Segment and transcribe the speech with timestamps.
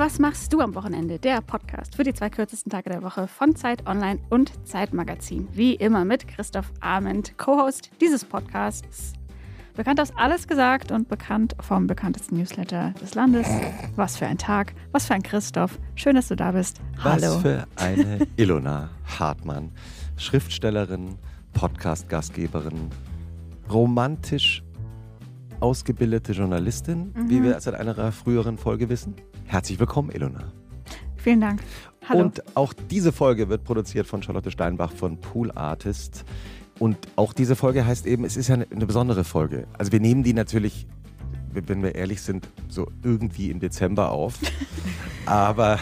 [0.00, 1.18] was machst du am Wochenende?
[1.18, 5.46] Der Podcast für die zwei kürzesten Tage der Woche von Zeit Online und Zeitmagazin.
[5.52, 9.12] Wie immer mit Christoph Arment, Co-Host dieses Podcasts.
[9.76, 13.46] Bekannt aus Alles gesagt und bekannt vom bekanntesten Newsletter des Landes.
[13.94, 15.78] Was für ein Tag, was für ein Christoph.
[15.96, 16.80] Schön, dass du da bist.
[17.04, 17.34] Hallo.
[17.34, 19.70] Was für eine Ilona Hartmann.
[20.16, 21.18] Schriftstellerin,
[21.52, 22.88] Podcast-Gastgeberin,
[23.70, 24.62] romantisch
[25.60, 27.28] ausgebildete Journalistin, mhm.
[27.28, 29.14] wie wir seit einer früheren Folge wissen.
[29.50, 30.52] Herzlich willkommen, Ilona.
[31.16, 31.60] Vielen Dank.
[32.08, 32.22] Hallo.
[32.22, 36.24] Und auch diese Folge wird produziert von Charlotte Steinbach von Pool Artist.
[36.78, 39.66] Und auch diese Folge heißt eben, es ist ja eine, eine besondere Folge.
[39.76, 40.86] Also wir nehmen die natürlich,
[41.52, 44.38] wenn wir ehrlich sind, so irgendwie im Dezember auf.
[45.26, 45.80] Aber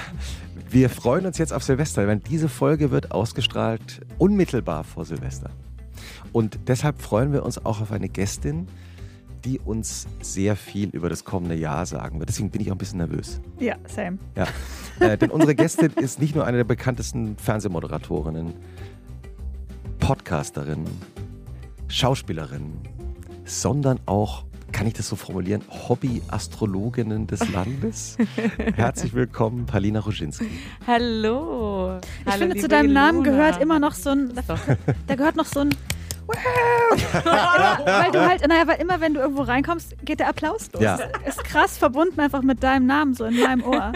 [0.71, 5.51] wir freuen uns jetzt auf Silvester, denn diese Folge wird ausgestrahlt unmittelbar vor Silvester.
[6.33, 8.67] Und deshalb freuen wir uns auch auf eine Gästin,
[9.45, 12.29] die uns sehr viel über das kommende Jahr sagen wird.
[12.29, 13.41] Deswegen bin ich auch ein bisschen nervös.
[13.59, 14.19] Ja, same.
[14.37, 14.47] Ja.
[15.01, 18.53] Äh, denn unsere Gästin ist nicht nur eine der bekanntesten Fernsehmoderatorinnen,
[19.99, 20.85] Podcasterin,
[21.89, 22.73] Schauspielerin,
[23.45, 28.17] sondern auch, kann ich das so formulieren, Hobby-Astrologinnen des Landes.
[28.75, 30.47] Herzlich willkommen, Palina Roginski.
[30.87, 31.99] Hallo.
[31.99, 34.33] Ich Hallo, finde, zu deinem Namen gehört immer noch so ein,
[35.07, 35.71] da gehört noch so ein
[36.29, 40.83] weil du halt, naja, weil immer wenn du irgendwo reinkommst, geht der Applaus los.
[40.83, 40.99] Ja.
[41.27, 43.93] Ist krass verbunden einfach mit deinem Namen so in meinem Ohr.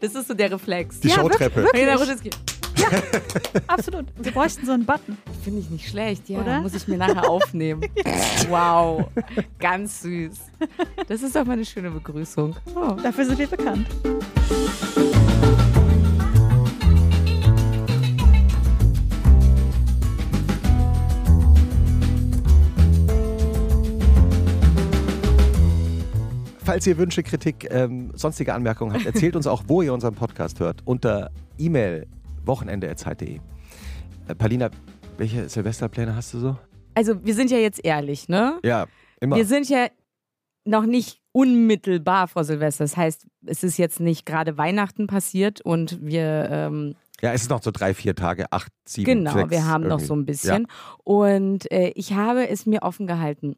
[0.00, 1.00] Das ist so der Reflex.
[1.00, 1.62] Die Ja, Showtreppe.
[1.64, 2.00] wirklich, wirklich.
[2.00, 2.30] Roginski.
[3.66, 4.06] Absolut.
[4.18, 5.16] Wir bräuchten so einen Button.
[5.44, 6.40] Finde ich nicht schlecht, ja.
[6.40, 6.60] Oder?
[6.60, 7.82] Muss ich mir nachher aufnehmen.
[8.48, 9.06] Wow.
[9.60, 10.32] Ganz süß.
[11.06, 12.56] Das ist doch mal eine schöne Begrüßung.
[12.74, 12.96] Oh.
[13.02, 13.86] Dafür sind wir bekannt.
[26.72, 30.58] Falls ihr Wünsche, Kritik, ähm, sonstige Anmerkungen habt, erzählt uns auch, wo ihr unseren Podcast
[30.58, 30.80] hört.
[30.86, 32.06] Unter E-Mail
[32.46, 33.40] wochenende.zeit.de.
[34.26, 34.70] Äh, Palina,
[35.18, 36.56] welche Silvesterpläne hast du so?
[36.94, 38.58] Also, wir sind ja jetzt ehrlich, ne?
[38.62, 38.86] Ja,
[39.20, 39.36] immer.
[39.36, 39.88] Wir sind ja
[40.64, 42.84] noch nicht unmittelbar vor Silvester.
[42.84, 47.50] Das heißt, es ist jetzt nicht gerade Weihnachten passiert und wir ähm, Ja, es ist
[47.50, 50.06] noch so drei, vier Tage, acht, sieben, Genau, sechs, wir haben noch irgendwie.
[50.06, 50.66] so ein bisschen.
[51.04, 53.56] Und äh, ich habe es mir offen gehalten.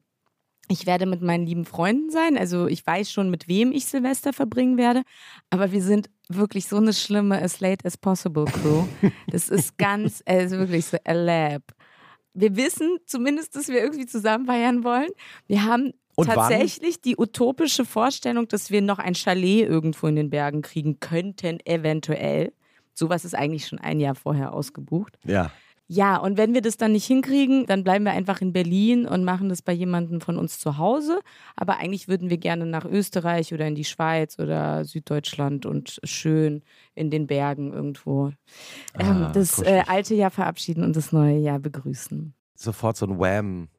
[0.68, 2.38] Ich werde mit meinen lieben Freunden sein.
[2.38, 5.02] Also ich weiß schon, mit wem ich Silvester verbringen werde.
[5.50, 8.84] Aber wir sind wirklich so eine schlimme As Late as Possible Crew.
[9.30, 11.62] Das ist ganz, also wirklich so a lab.
[12.32, 15.10] Wir wissen zumindest, dass wir irgendwie zusammen feiern wollen.
[15.46, 16.34] Wir haben Und wann?
[16.36, 21.60] tatsächlich die utopische Vorstellung, dass wir noch ein Chalet irgendwo in den Bergen kriegen könnten,
[21.64, 22.52] eventuell.
[22.94, 25.18] Sowas ist eigentlich schon ein Jahr vorher ausgebucht.
[25.24, 25.50] Ja.
[25.86, 29.22] Ja, und wenn wir das dann nicht hinkriegen, dann bleiben wir einfach in Berlin und
[29.22, 31.20] machen das bei jemandem von uns zu Hause.
[31.56, 36.62] Aber eigentlich würden wir gerne nach Österreich oder in die Schweiz oder Süddeutschland und schön
[36.94, 38.32] in den Bergen irgendwo
[38.98, 42.34] ähm, Ah, das äh, alte Jahr verabschieden und das neue Jahr begrüßen.
[42.54, 43.73] Sofort so ein Wham-Gefühl.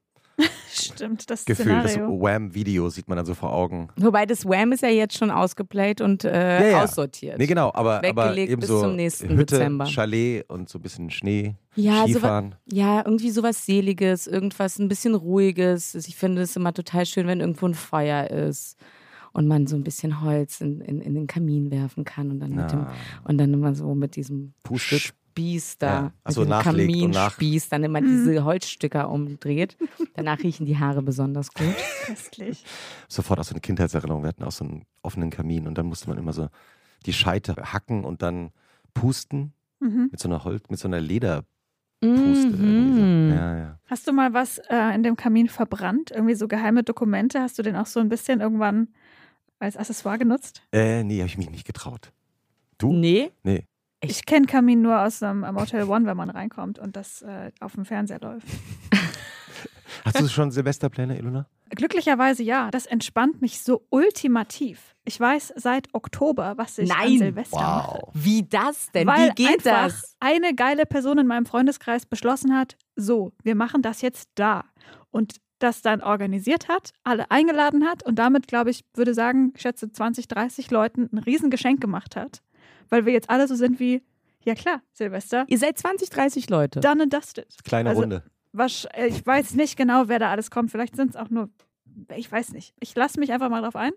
[0.76, 2.08] Stimmt, das Das Szenario.
[2.22, 3.90] Wham-Video sieht man dann so vor Augen.
[3.98, 6.84] Wobei das Wham ist ja jetzt schon ausgeplayt und äh, Ja, ja.
[6.84, 7.38] aussortiert.
[7.40, 9.86] Nee, genau, aber, aber Weggelegt eben bis so zum nächsten Hütte, Dezember.
[9.86, 12.56] Chalet und so ein bisschen Schnee, Ja, so Skifahren.
[12.72, 15.96] Ja, irgendwie sowas Seliges, irgendwas ein bisschen Ruhiges.
[15.96, 18.78] Ich finde es immer total schön, wenn irgendwo ein Feuer ist
[19.34, 22.52] und man so ein bisschen Holz in, in, in den Kamin werfen kann und dann
[22.56, 22.94] mit dem Ah.
[23.26, 25.14] und dann immer so mit diesem Pustet.
[25.36, 29.76] Spieß da, Ja, ach so, mit dem Kaminspieß, dann immer diese Holzstücke umdreht.
[30.14, 31.76] Danach riechen die Haare besonders gut.
[32.06, 32.64] Köstlich.
[33.10, 34.24] Sofort aus so eine Kindheitserinnerung.
[34.24, 36.48] Wir hatten auch so einen offenen Kamin und dann musste man immer so
[37.06, 38.52] die Scheite hacken und dann
[38.94, 39.52] pusten
[39.82, 40.08] Mhm.
[40.10, 41.46] mit so einer Holz, mit so einer Lederpuste.
[42.02, 43.30] irgendwie Mhm.
[43.32, 43.36] so.
[43.36, 43.80] Ja, ja.
[43.88, 46.12] Hast du mal was äh, in dem Kamin verbrannt?
[46.12, 47.42] Irgendwie so geheime Dokumente?
[47.42, 48.88] Hast du den auch so ein bisschen irgendwann
[49.60, 50.62] als Accessoire genutzt?
[50.72, 52.14] Äh, nee, habe ich mich nicht getraut.
[52.78, 52.94] Du?
[52.94, 53.66] Nee, Nee.
[54.10, 57.74] Ich kenne Kamin nur aus einem Motel One, wenn man reinkommt und das äh, auf
[57.74, 58.48] dem Fernseher läuft.
[60.06, 61.48] Hast du schon Silvesterpläne, Ilona?
[61.70, 62.70] Glücklicherweise ja.
[62.72, 64.96] Das entspannt mich so ultimativ.
[65.04, 67.18] Ich weiß seit Oktober, was ich an Nein.
[67.18, 68.08] Silvester mache.
[68.14, 69.08] wie das denn?
[69.08, 70.16] Weil wie geht einfach das?
[70.20, 74.66] eine geile Person in meinem Freundeskreis beschlossen hat, so, wir machen das jetzt da.
[75.12, 79.62] Und das dann organisiert hat, alle eingeladen hat und damit, glaube ich, würde sagen, ich
[79.62, 82.42] schätze 20, 30 Leuten ein Riesengeschenk gemacht hat.
[82.90, 84.02] Weil wir jetzt alle so sind wie,
[84.44, 86.80] ja klar, Silvester, Ihr seid 20, 30 Leute.
[86.80, 87.48] done and dusted.
[87.64, 88.24] Kleine Also- Runde.
[88.58, 90.72] Was, äh, ich weiß nicht genau, wer da alles kommt.
[90.72, 91.50] Vielleicht sind es auch nur,
[92.16, 92.74] ich weiß nicht.
[92.80, 93.92] Ich lasse mich einfach mal drauf ein.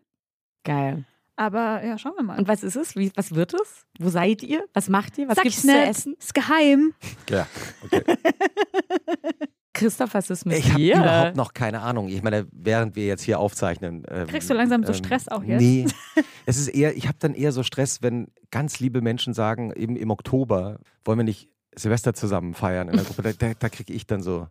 [0.64, 1.04] Geil.
[1.36, 2.36] Aber ja, schauen wir mal.
[2.38, 2.96] Und was ist es?
[2.96, 3.86] Wie, was wird es?
[4.00, 4.64] Wo seid ihr?
[4.72, 5.28] Was macht ihr?
[5.28, 6.14] Was Sag gibt ich es zu essen?
[6.18, 6.92] Ist geheim.
[7.30, 7.46] Ja,
[7.84, 8.02] okay.
[9.78, 10.96] Christoph, was ist mit Ich habe dir?
[10.96, 12.08] überhaupt noch keine Ahnung.
[12.08, 14.02] Ich meine, während wir jetzt hier aufzeichnen.
[14.10, 15.60] Ähm, Kriegst du langsam so Stress auch jetzt?
[15.60, 15.86] Nee.
[16.46, 19.96] es ist eher, ich habe dann eher so Stress, wenn ganz liebe Menschen sagen, eben
[19.96, 23.34] im Oktober wollen wir nicht Silvester zusammen feiern in der Gruppe.
[23.38, 24.48] Da, da, kriege ich dann so.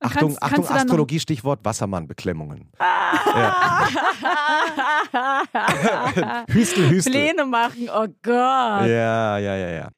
[0.00, 2.70] Achtung, kannst- Achtung, kannst Astrologie, Stichwort Wassermann-Beklemmungen.
[6.48, 7.12] Hüstel, Hüstel.
[7.12, 8.86] Pläne machen, oh Gott.
[8.88, 9.88] Ja, ja, ja, ja.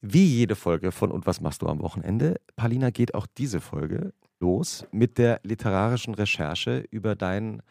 [0.00, 2.36] Wie jede Folge von Und was machst du am Wochenende?
[2.56, 7.62] Palina geht auch diese Folge los mit der literarischen Recherche über dein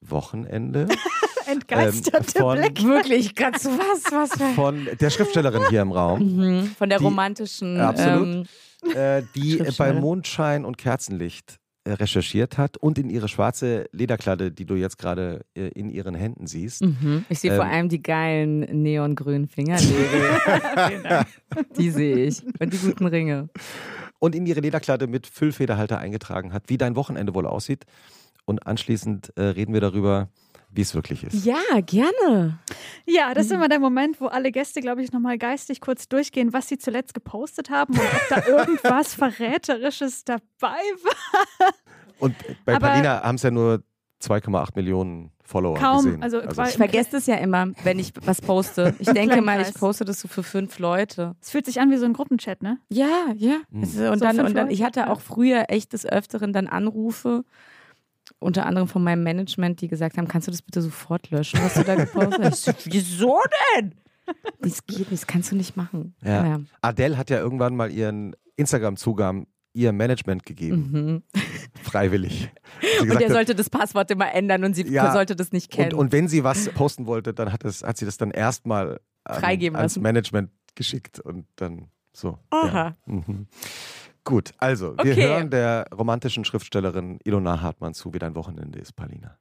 [0.00, 0.88] Wochenende
[1.46, 2.82] Entgeisterte Ähm, von- Blick.
[2.84, 4.54] Wirklich, ganz was, was für.
[4.54, 7.80] von der Schriftstellerin hier im Raum, Mhm, Von der Die- romantischen.
[7.80, 8.46] Absolut.
[8.84, 9.92] Ähm, äh, die bei.
[9.92, 11.56] Mondschein und Kerzenlicht
[11.86, 16.46] recherchiert hat und in ihre schwarze Lederkladde, die du jetzt gerade äh, in ihren Händen
[16.46, 16.82] siehst.
[16.82, 17.24] mhm.
[17.28, 19.96] Ich sehe vor Ähm, allem die geilen neongrünen Fingernägel.
[21.76, 22.42] Die sehe ich.
[22.60, 23.48] Und die guten Ringe.
[24.18, 27.84] und in ihre Lederkladde mit Füllfederhalter eingetragen hat, wie dein Wochenende wohl aussieht.
[28.44, 30.28] Und anschließend äh, reden wir darüber,
[30.74, 31.44] wie es wirklich ist.
[31.44, 32.58] Ja, gerne.
[33.06, 36.52] Ja, das ist immer der Moment, wo alle Gäste, glaube ich, nochmal geistig kurz durchgehen,
[36.52, 41.72] was sie zuletzt gepostet haben und ob da irgendwas Verräterisches dabei war.
[42.18, 42.34] Und
[42.64, 43.82] bei Aber- Palina haben es ja nur
[44.22, 46.22] 2,8 Millionen Follower Kaum, gesehen.
[46.22, 48.94] also quasi- Ich vergesse das ja immer, wenn ich was poste.
[49.00, 51.34] Ich denke mal, ich poste das so für fünf Leute.
[51.42, 52.78] Es fühlt sich an wie so ein Gruppenchat, ne?
[52.88, 53.56] Ja, ja.
[53.70, 53.82] Mhm.
[53.82, 57.44] Und, So dann, und dann, ich hatte auch früher echt des Öfteren dann Anrufe,
[58.42, 61.74] unter anderem von meinem Management, die gesagt haben, kannst du das bitte sofort löschen, was
[61.74, 62.86] du da gepostet hast?
[62.92, 63.38] Wieso
[63.76, 63.94] denn?
[64.60, 66.14] Das geht nicht, das kannst du nicht machen.
[66.24, 66.60] Ja.
[66.80, 71.22] Adele hat ja irgendwann mal ihren Instagram-Zugang ihr Management gegeben, Mhm.
[71.82, 72.50] freiwillig.
[73.00, 75.12] Und er sollte das Passwort immer ändern und sie Ja.
[75.12, 75.92] sollte das nicht kennen.
[75.94, 79.00] und, und wenn sie was posten wollte, dann hat, es, hat sie das dann erstmal
[79.24, 79.42] an,
[79.74, 79.98] ans.
[79.98, 82.38] Management geschickt und dann so.
[82.50, 82.94] Aha.
[83.06, 83.12] Ja.
[83.14, 83.46] Mhm.
[84.24, 85.26] Gut, also wir Okay.
[85.28, 89.36] hören der romantischen Schriftstellerin Ilona Hartmann zu, wie dein Wochenende ist, Palina.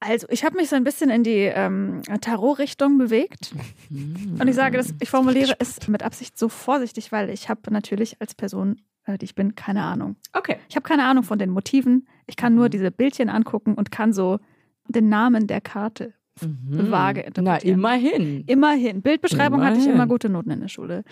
[0.00, 3.54] Also, ich habe mich so ein bisschen in die ähm, Tarot-Richtung bewegt.
[3.88, 4.38] Mhm.
[4.40, 8.20] Und ich sage das, ich formuliere es mit Absicht so vorsichtig, weil ich habe natürlich
[8.20, 10.16] als Person, äh, die ich bin, keine Ahnung.
[10.32, 10.56] Okay.
[10.68, 12.08] Ich habe keine Ahnung von den Motiven.
[12.26, 12.70] Ich kann nur Mhm.
[12.70, 14.40] diese Bildchen angucken und kann so
[14.88, 16.14] den Namen der Karte.
[16.40, 16.90] Mhm.
[16.90, 17.26] Vage Na,
[17.58, 17.78] interpretieren.
[17.78, 18.44] immerhin.
[18.48, 19.02] Immerhin.
[19.02, 20.08] Bildbeschreibung hatte ich immer Immerhin.
[20.08, 21.04] gute Noten in der Schule.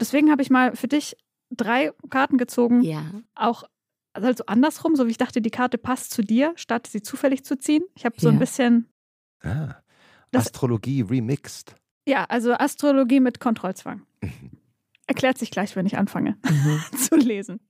[0.00, 1.16] Deswegen habe ich mal für dich
[1.50, 3.02] drei Karten gezogen, Ja.
[3.34, 3.64] auch
[4.14, 7.56] also andersrum, so wie ich dachte, die Karte passt zu dir, statt sie zufällig zu
[7.58, 7.84] ziehen.
[7.94, 8.40] Ich habe so ein Ja.
[8.40, 8.88] bisschen,
[9.42, 9.76] Ah,
[10.32, 11.76] Das- Astrologie remixed.
[12.06, 14.02] ja, also Astrologie mit Kontrollzwang.
[15.06, 16.80] Erklärt sich gleich, wenn ich anfange Mhm.
[16.98, 17.60] zu lesen.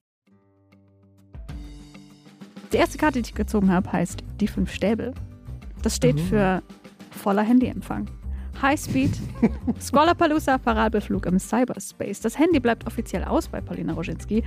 [2.73, 5.15] Die erste Karte, die ich gezogen habe, heißt die fünf Stäbe.
[5.83, 6.25] Das steht Oh.
[6.29, 6.63] für
[7.11, 8.09] voller Handyempfang.
[8.61, 9.11] Highspeed,
[9.81, 12.21] Scholarpalooza, Parabelflug im Cyberspace.
[12.21, 14.43] Das Handy bleibt offiziell aus bei Paulina Roginski,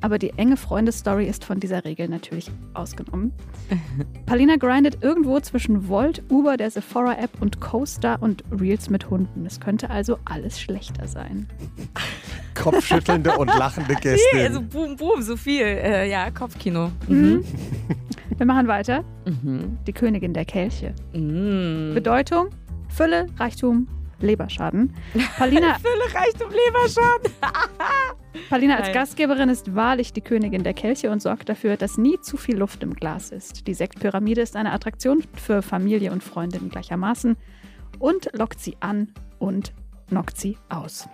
[0.00, 3.32] aber die enge Freundesstory ist von dieser Regel natürlich ausgenommen.
[4.26, 9.46] Paulina grindet irgendwo zwischen Volt, Uber, der Sephora-App und Coaster und Reels mit Hunden.
[9.46, 11.46] Es könnte also alles schlechter sein.
[12.54, 15.64] Kopfschüttelnde und lachende Nee, also boom, boom, so viel.
[15.64, 16.92] Äh, ja, Kopfkino.
[17.08, 17.44] Mhm.
[18.36, 19.04] Wir machen weiter.
[19.26, 19.78] Mhm.
[19.86, 20.94] Die Königin der Kelche.
[21.12, 21.92] Mhm.
[21.94, 22.50] Bedeutung:
[22.96, 23.88] Fülle, Reichtum,
[24.20, 24.94] Leberschaden.
[25.36, 27.32] Paulina, Fülle, Reichtum, Leberschaden.
[28.50, 28.92] Paulina als.
[28.92, 32.82] Gastgeberin ist wahrlich die Königin der Kelche und sorgt dafür, dass nie zu viel Luft
[32.82, 33.66] im Glas ist.
[33.66, 37.36] Die Sektpyramide ist eine Attraktion für Familie und Freundinnen gleichermaßen
[37.98, 39.72] und lockt sie an und
[40.08, 41.08] knockt sie aus.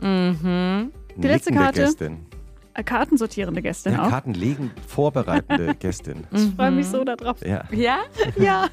[0.00, 0.92] Mhm.
[1.16, 1.80] Die letzte Nickende Karte.
[1.82, 2.26] Gästin.
[2.74, 4.10] Äh, Kartensortierende Gästin Ja, auch.
[4.10, 6.24] Karten legen, vorbereitende Gästin.
[6.30, 7.44] Ich freue mich so darauf.
[7.44, 7.64] Ja.
[7.72, 7.98] Ja?
[8.38, 8.68] Ja.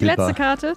[0.00, 0.74] Die letzte Karte.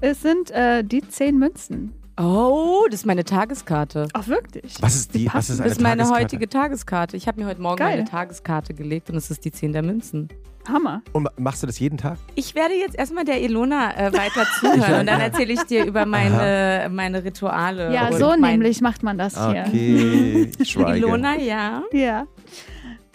[0.00, 1.92] Es sind äh, die zehn Münzen.
[2.20, 4.06] Oh, das ist meine Tageskarte.
[4.12, 4.76] Ach, wirklich?
[4.80, 5.26] Was ist die?
[5.26, 5.52] Was passen.
[5.52, 6.22] ist Das eine ist meine Tageskarte?
[6.24, 7.16] heutige Tageskarte.
[7.16, 7.96] Ich habe mir heute Morgen Geil.
[7.96, 10.28] meine Tageskarte gelegt und es ist die 10 der Münzen.
[10.68, 11.02] Hammer.
[11.12, 12.16] Und ma- machst du das jeden Tag?
[12.36, 16.06] Ich werde jetzt erstmal der Ilona äh, weiter zuhören und dann erzähle ich dir über
[16.06, 17.92] meine, meine Rituale.
[17.92, 19.64] Ja, so mein- nämlich macht man das hier.
[19.66, 20.98] Okay, ich schweige.
[21.06, 21.82] Ilona, ja.
[21.92, 22.26] Ja.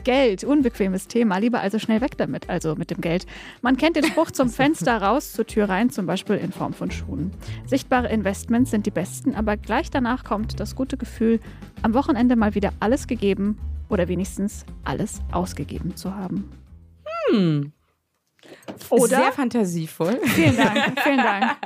[0.03, 1.37] Geld, unbequemes Thema.
[1.37, 3.25] Lieber also schnell weg damit, also mit dem Geld.
[3.61, 6.91] Man kennt den Spruch zum Fenster raus, zur Tür rein, zum Beispiel in Form von
[6.91, 7.31] Schuhen.
[7.65, 11.39] Sichtbare Investments sind die besten, aber gleich danach kommt das gute Gefühl,
[11.81, 13.57] am Wochenende mal wieder alles gegeben
[13.89, 16.49] oder wenigstens alles ausgegeben zu haben.
[17.29, 17.73] Hm.
[18.89, 19.07] Oder?
[19.07, 20.19] Sehr fantasievoll.
[20.23, 21.57] Vielen Dank, vielen Dank.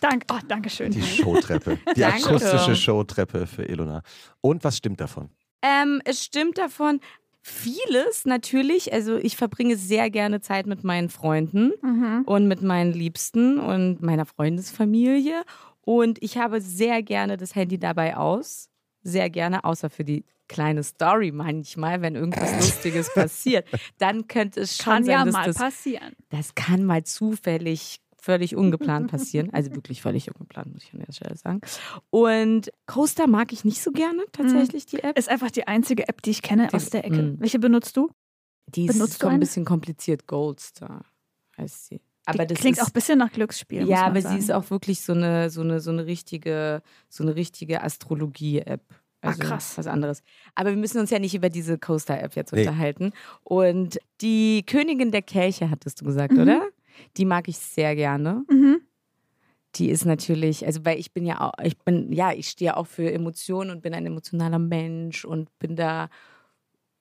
[0.00, 0.92] Dank, oh, danke schön.
[0.92, 1.78] Die Showtreppe.
[1.96, 4.02] Die akustische Showtreppe für Ilona.
[4.40, 5.30] Und was stimmt davon?
[5.66, 7.00] Ähm, es stimmt davon
[7.42, 8.92] vieles natürlich.
[8.92, 12.22] Also ich verbringe sehr gerne Zeit mit meinen Freunden Mhm.
[12.26, 15.42] und mit meinen Liebsten und meiner Freundesfamilie.
[15.82, 18.68] Und ich habe sehr gerne das Handy dabei aus.
[19.08, 22.50] sehr gerne, außer für die kleine Story manchmal, wenn irgendwas
[22.82, 23.64] Lustiges passiert.
[23.98, 26.16] Dann könnte es schon Kann sein, ja dass mal das, passieren.
[26.30, 29.48] das kann mal zufällig völlig ungeplant passieren.
[29.54, 31.60] Also wirklich völlig ungeplant, muss ich an der Stelle sagen.
[32.10, 35.16] Und Coaster mag ich nicht so gerne, tatsächlich, die App.
[35.18, 37.22] Ist einfach die einzige App, die ich kenne aus der Ecke.
[37.22, 37.40] Mm.
[37.40, 38.10] Welche benutzt du?
[38.66, 40.26] Die ist benutzt du so ein bisschen kompliziert.
[40.26, 41.04] Goldstar
[41.56, 42.00] heißt sie.
[42.28, 43.82] Aber die das klingt ist, auch ein bisschen nach Glücksspiel.
[43.82, 44.34] muss Ja, man aber sagen.
[44.34, 48.82] sie ist auch wirklich so eine, so eine, so eine richtige, so eine richtige Astrologie-App.
[49.22, 49.78] Ah, Also krass.
[49.78, 50.22] Was anderes.
[50.56, 52.66] Aber wir müssen uns ja nicht über diese Coaster-App jetzt Nee.
[52.66, 53.12] unterhalten.
[53.44, 56.40] Und die Königin der Kelche, hattest du gesagt, Mhm.
[56.40, 56.62] oder?
[57.16, 58.44] Die mag ich sehr gerne.
[58.50, 58.80] Mhm.
[59.76, 62.86] Die ist natürlich, also weil ich bin ja auch, ich bin, ja, ich stehe auch
[62.86, 66.08] für Emotionen und bin ein emotionaler Mensch und bin da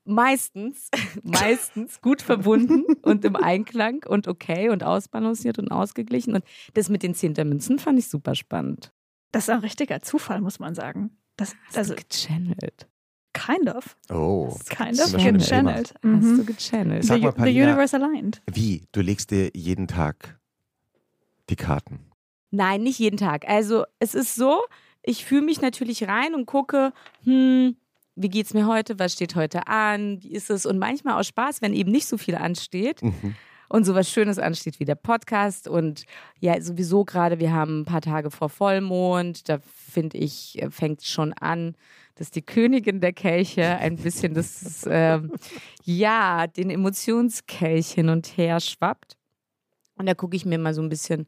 [0.04, 0.90] meistens,
[1.24, 6.36] meistens gut verbunden und im Einklang und okay und ausbalanciert und ausgeglichen.
[6.36, 8.92] Und das mit den 10 der Münzen fand ich super spannend.
[9.32, 11.18] Das ist ein richtiger Zufall, muss man sagen.
[11.36, 12.88] Das, also, Also gechannelt.
[13.36, 13.96] Kind of.
[14.10, 15.94] Oh, Kind of gechannelt.
[15.94, 16.46] Hast du Mhm.
[16.46, 17.04] gechannelt.
[17.06, 18.42] Sag The, mal, the Palina- universe aligned.
[18.52, 18.84] Wie?
[18.92, 20.40] Du legst dir jeden Tag
[21.50, 22.00] die Karten.
[22.52, 23.48] Nein, nicht jeden Tag.
[23.48, 24.62] Also es ist so,
[25.04, 27.76] ich fühle mich natürlich rein und gucke, hm,
[28.16, 30.66] wie geht's mir heute, was steht heute an, wie ist es?
[30.66, 33.36] Und manchmal aus Spaß, wenn eben nicht so viel ansteht Mhm.
[33.68, 36.06] und so was Schönes ansteht wie der Podcast und
[36.40, 39.58] ja, sowieso gerade, wir haben ein paar Tage vor Vollmond, da
[39.92, 41.76] finde ich, äh, fängt schon an,
[42.16, 45.32] dass die Königin der Kelche ein bisschen das, ähm,
[45.84, 49.18] ja, den Emotionskelch hin und her schwappt.
[49.98, 51.28] Und da gucke ich mir mal so ein bisschen,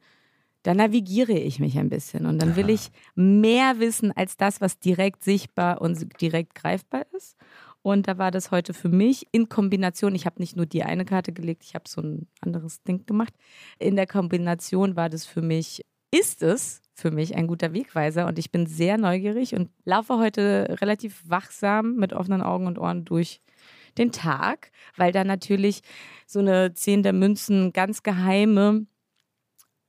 [0.64, 2.26] da navigiere ich mich ein bisschen.
[2.26, 7.38] Und dann will ich mehr wissen als das, was direkt sichtbar und direkt greifbar ist.
[7.82, 11.06] Und da war das heute für mich in Kombination, ich habe nicht nur die eine
[11.06, 13.34] Karte gelegt, ich habe so ein anderes Ding gemacht.
[13.80, 18.40] In der Kombination war das für mich, ist es für mich ein guter Wegweiser und
[18.40, 23.42] ich bin sehr neugierig und laufe heute relativ wachsam mit offenen Augen und Ohren durch
[23.98, 25.82] den Tag, weil da natürlich
[26.26, 28.86] so eine Zehn der Münzen ganz geheime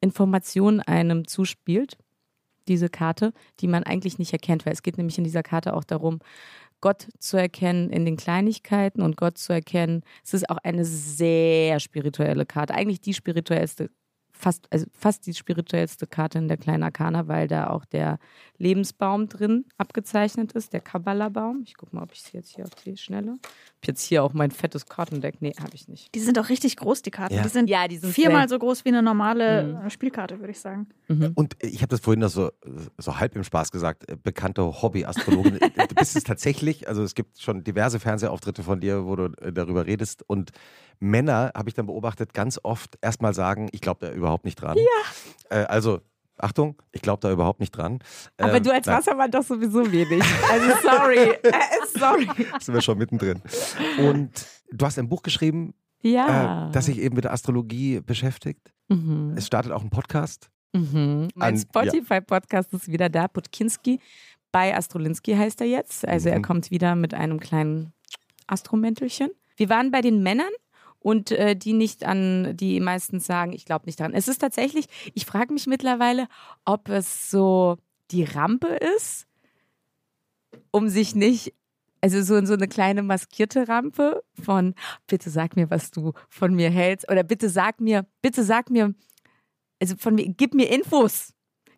[0.00, 1.98] Information einem zuspielt,
[2.68, 5.84] diese Karte, die man eigentlich nicht erkennt, weil es geht nämlich in dieser Karte auch
[5.84, 6.20] darum,
[6.80, 10.02] Gott zu erkennen in den Kleinigkeiten und Gott zu erkennen.
[10.24, 13.90] Es ist auch eine sehr spirituelle Karte, eigentlich die spirituellste,
[14.38, 18.18] fast, also fast die spirituellste Karte in der kleinen Arkana, weil da auch der
[18.58, 21.62] Lebensbaum drin abgezeichnet ist, der Kabbalah-Baum.
[21.64, 23.32] Ich gucke mal, ob ich es jetzt hier auf die Schnelle.
[23.32, 25.40] Hab jetzt hier auch mein fettes Kartendeck.
[25.40, 26.14] Nee, habe ich nicht.
[26.14, 27.34] Die sind auch richtig groß, die Karten.
[27.34, 27.42] Ja.
[27.42, 29.86] Die sind Ja, die sind viermal sehr- so groß wie eine normale Mhm.
[29.86, 30.88] äh, Spielkarte, würde ich sagen.
[31.08, 31.32] Mhm.
[31.34, 32.50] Und ich habe das vorhin noch so,
[32.98, 35.58] so halb im Spaß gesagt, äh, bekannte Hobbyastrologin.
[35.60, 39.52] du bist es tatsächlich, also es gibt schon diverse Fernsehauftritte von dir, wo du äh,
[39.52, 40.22] darüber redest.
[40.28, 40.50] Und
[41.00, 44.76] Männer, habe ich dann beobachtet, ganz oft erstmal sagen, ich glaube da überhaupt nicht dran.
[44.76, 45.56] Ja.
[45.62, 46.00] Äh, also,
[46.36, 47.98] Achtung, ich glaube da überhaupt nicht dran.
[48.36, 50.22] Aber Ähm, du als nein, Wassermann doch sowieso wenig.
[50.50, 51.18] Also sorry.
[51.42, 52.28] Äh, sorry.
[52.60, 53.42] sind wir schon mittendrin.
[53.98, 54.30] Und
[54.70, 56.68] du hast ein Buch geschrieben, Ja.
[56.68, 58.72] äh, das sich eben mit der Astrologie beschäftigt.
[58.88, 59.34] mhm.
[59.36, 60.48] Es startet auch ein Podcast.
[60.74, 61.28] Mhm.
[61.34, 63.26] Mein Spotify-Podcast ist wieder da.
[63.26, 63.98] Putkinski
[64.52, 66.06] bei Astrolinski heißt er jetzt.
[66.06, 66.42] Also er Mhm.
[66.42, 67.92] kommt wieder mit einem kleinen
[68.46, 69.30] Astromäntelchen.
[69.56, 70.50] Wir waren bei den Männern
[71.08, 74.12] und äh, die nicht an, die meistens sagen, ich glaube nicht dran.
[74.12, 76.28] Es ist tatsächlich, ich frage mich mittlerweile,
[76.66, 77.78] ob es so
[78.10, 79.26] die Rampe ist,
[80.70, 81.54] um sich nicht,
[82.02, 84.74] also so, so eine kleine maskierte Rampe von,
[85.06, 88.94] bitte sag mir, was du von mir hältst oder bitte sag mir, bitte sag mir,
[89.80, 91.32] also von mir, gib mir Infos.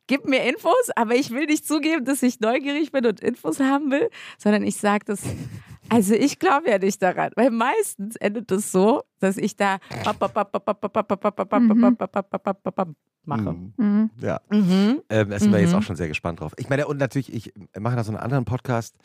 [0.08, 3.92] Gib mir Infos, aber ich will nicht zugeben, dass ich neugierig bin und Infos haben
[3.92, 5.22] will, sondern ich sage das.
[5.88, 9.78] Also ich glaube ja nicht daran, weil meistens endet es so, dass ich da
[13.24, 13.52] mache.
[13.76, 14.10] Mhm.
[14.20, 14.40] Ja.
[14.50, 15.02] Mhm.
[15.08, 16.52] Ähm, da sind wir jetzt auch schon sehr gespannt drauf.
[16.58, 18.96] Ich meine, und natürlich, ich mache da so einen anderen Podcast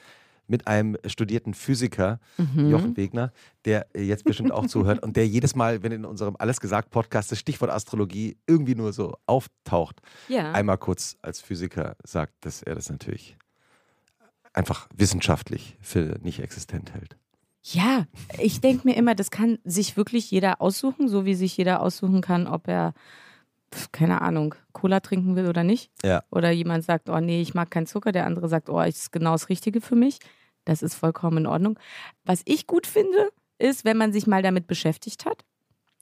[0.48, 2.70] mit einem studierten Physiker, Mhm.
[2.70, 3.32] Jochen Wegner,
[3.66, 7.32] der jetzt bestimmt auch zuhört und der jedes Mal, wenn in unserem Alles gesagt Podcast
[7.32, 10.52] das Stichwort Astrologie irgendwie nur so auftaucht, Ja.
[10.52, 13.38] einmal kurz als Physiker sagt, dass er das natürlich
[14.54, 17.18] einfach wissenschaftlich für nicht existent hält.
[17.72, 18.06] Ja,
[18.40, 22.22] ich denke mir immer, das kann sich wirklich jeder aussuchen, so wie sich jeder aussuchen
[22.22, 22.94] kann, ob er,
[23.92, 25.90] keine Ahnung, Cola trinken will oder nicht.
[26.04, 26.24] Ja.
[26.30, 29.32] Oder jemand sagt, oh nee, ich mag keinen Zucker, der andere sagt, oh, ist genau
[29.32, 30.20] das Richtige für mich.
[30.64, 31.80] Das ist vollkommen in Ordnung.
[32.24, 35.44] Was ich gut finde, ist, wenn man sich mal damit beschäftigt hat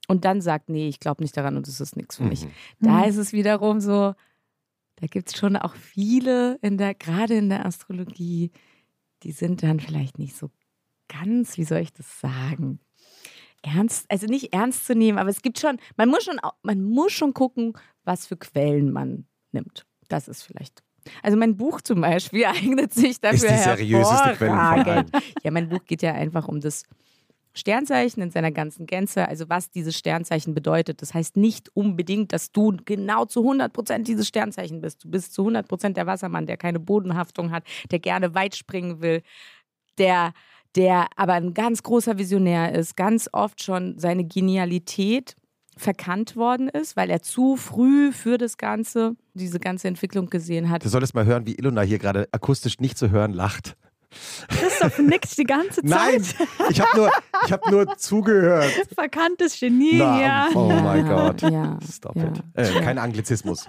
[0.09, 2.43] und dann sagt, nee, ich glaube nicht daran und es ist nichts für mich.
[2.43, 2.51] Mhm.
[2.81, 3.03] Da Mhm.
[3.05, 4.13] ist es wiederum so,
[4.97, 8.51] da gibt es schon auch viele in der, gerade in der Astrologie,
[9.23, 10.49] die sind dann vielleicht nicht so
[11.19, 12.79] ganz, wie soll ich das sagen?
[13.61, 17.13] Ernst, also nicht ernst zu nehmen, aber es gibt schon, man muss schon, man muss
[17.13, 19.85] schon gucken, was für Quellen man nimmt.
[20.09, 20.83] Das ist vielleicht
[21.21, 25.11] Also mein Buch zum Beispiel eignet sich dafür Ist die seriöseste hervorragend.
[25.43, 26.83] Ja, mein Buch geht ja einfach um das
[27.53, 31.01] Sternzeichen in seiner ganzen Gänze, also was dieses Sternzeichen bedeutet.
[31.01, 35.03] Das heißt nicht unbedingt, dass du genau zu 100 Prozent dieses Sternzeichen bist.
[35.03, 39.01] Du bist zu 100 Prozent der Wassermann, der keine Bodenhaftung hat, der gerne weit springen
[39.01, 39.21] will,
[39.99, 40.33] der,
[40.75, 45.35] der aber ein ganz großer Visionär ist, ganz oft schon seine Genialität
[45.75, 50.85] verkannt worden ist, weil er zu früh für das Ganze, diese ganze Entwicklung gesehen hat.
[50.85, 53.75] Du solltest mal hören, wie Ilona hier gerade akustisch nicht zu hören lacht.
[54.47, 55.83] Christoph nickt die ganze Zeit.
[55.83, 56.23] Nein,
[56.69, 57.11] ich habe nur,
[57.47, 58.69] ich hab nur zugehört.
[58.93, 60.55] Verkanntes Genie Na, hier.
[60.59, 61.41] Oh mein Ja, Gott.
[61.41, 62.25] ja, Stop ja.
[62.25, 62.43] it.
[62.53, 63.65] Äh, kein Anglizismus.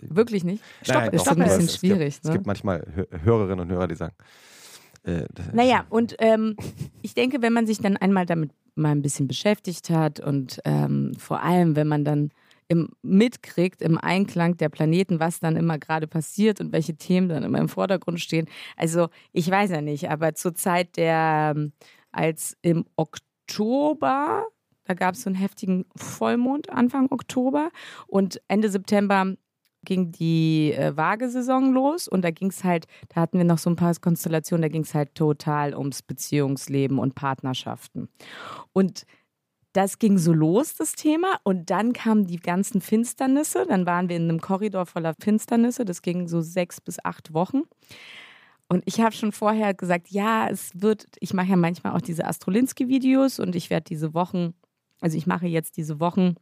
[0.00, 0.62] Wirklich nicht?
[0.86, 2.14] Nein, ist doch, ein bisschen aber es schwierig.
[2.14, 2.30] Gibt, ne?
[2.30, 4.14] Es gibt manchmal Hö- Hörerinnen und Hörer, die sagen.
[5.04, 6.56] Äh, Naja, und ähm,
[7.02, 11.12] ich denke, wenn man sich dann einmal damit mal ein bisschen beschäftigt hat und ähm,
[11.16, 12.30] vor allem, wenn man dann
[12.68, 17.42] im, mitkriegt im Einklang der Planeten, was dann immer gerade passiert und welche Themen dann
[17.42, 18.48] immer im Vordergrund stehen.
[18.76, 21.72] Also ich weiß ja nicht, aber zur Zeit der, ähm,
[22.10, 24.46] als im Oktober,
[24.84, 27.70] da gab es so einen heftigen Vollmond Anfang Oktober
[28.06, 29.34] und Ende September
[29.84, 33.70] ging die äh, Waagesaison los und da ging es halt, da hatten wir noch so
[33.70, 38.08] ein paar Konstellationen, da ging es halt total ums Beziehungsleben und Partnerschaften.
[38.72, 39.04] Und
[39.74, 41.38] das ging so los, das Thema.
[41.42, 43.66] Und dann kamen die ganzen Finsternisse.
[43.66, 45.84] Dann waren wir in einem Korridor voller Finsternisse.
[45.84, 47.62] Das ging so sechs bis acht Wochen.
[48.68, 52.24] Und ich habe schon vorher gesagt, ja, es wird, ich mache ja manchmal auch diese
[52.24, 54.54] Astrolinski-Videos und ich werde diese Wochen,
[55.00, 56.36] also ich mache jetzt diese Wochen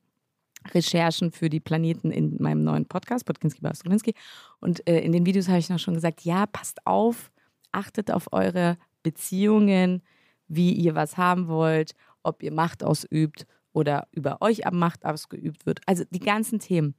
[0.73, 4.15] Recherchen für die Planeten in meinem neuen Podcast, Podkinski bei Astrolinski.
[4.61, 7.31] Und äh, in den Videos habe ich noch schon gesagt, ja, passt auf,
[7.73, 10.03] achtet auf eure Beziehungen,
[10.49, 15.67] wie ihr was haben wollt, ob ihr Macht ausübt oder über euch ab Macht ausgeübt
[15.67, 15.81] wird.
[15.87, 16.95] Also die ganzen Themen.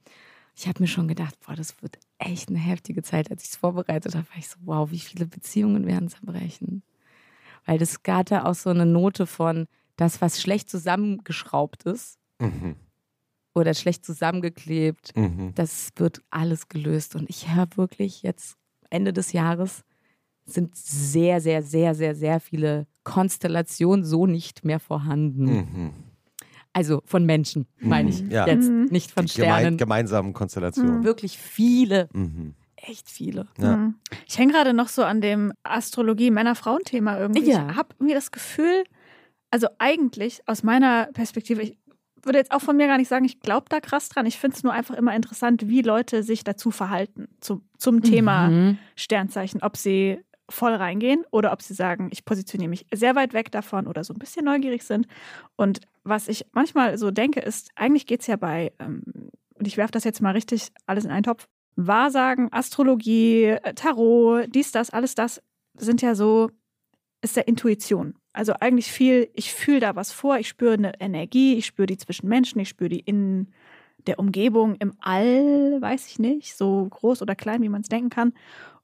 [0.56, 3.30] Ich habe mir schon gedacht, boah, das wird echt eine heftige Zeit.
[3.30, 6.82] Als ich es vorbereitet habe, war ich so, wow, wie viele Beziehungen werden zerbrechen.
[7.64, 12.76] Weil das da auch so eine Note von, das, was schlecht zusammengeschraubt ist Mhm,
[13.54, 15.52] oder schlecht zusammengeklebt, mhm.
[15.54, 17.14] das wird alles gelöst.
[17.16, 18.56] Und ich höre wirklich jetzt
[18.90, 19.84] Ende des Jahres
[20.46, 25.44] sind sehr, sehr, sehr, sehr, sehr viele Konstellationen so nicht mehr vorhanden.
[25.44, 25.90] Mhm.
[26.74, 28.22] Also von Menschen, meine ich.
[28.22, 28.46] Mhm, ja.
[28.46, 28.86] Jetzt Mhm.
[28.90, 29.76] nicht von Die Geme Sternen.
[29.78, 31.04] gemeinsamen Konstellationen.
[31.04, 32.54] Wirklich viele, Mhm.
[32.76, 33.46] echt viele.
[33.58, 33.76] Ja.
[33.76, 33.94] Mhm.
[34.26, 37.48] Ich hänge gerade noch so an dem Astrologie-Männer-Frauen-Thema irgendwie.
[37.50, 37.68] Ja.
[37.70, 38.84] Ich habe irgendwie das Gefühl,
[39.50, 41.78] also eigentlich aus meiner Perspektive, ich
[42.26, 44.26] würde jetzt auch von mir gar nicht sagen, ich glaube da krass dran.
[44.26, 48.48] Ich finde es nur einfach immer interessant, wie Leute sich dazu verhalten zu, zum Thema
[48.48, 48.78] Mhm.
[48.96, 49.62] Sternzeichen.
[49.62, 53.86] Ob sie voll reingehen oder ob sie sagen, ich positioniere mich sehr weit weg davon
[53.86, 55.06] oder so ein bisschen neugierig sind.
[55.56, 59.02] Und was ich manchmal so denke, ist, eigentlich geht es ja bei, ähm,
[59.54, 64.70] und ich werfe das jetzt mal richtig alles in einen Topf, Wahrsagen, Astrologie, Tarot, dies,
[64.70, 65.42] das, alles das
[65.76, 66.50] sind ja so,
[67.22, 68.14] ist der Intuition.
[68.34, 71.96] Also eigentlich viel, ich fühle da was vor, ich spüre eine Energie, ich spüre die
[71.96, 73.48] zwischen Menschen, ich spüre die in
[74.06, 78.10] der Umgebung, im All, weiß ich nicht, so groß oder klein, wie man es denken
[78.10, 78.34] kann.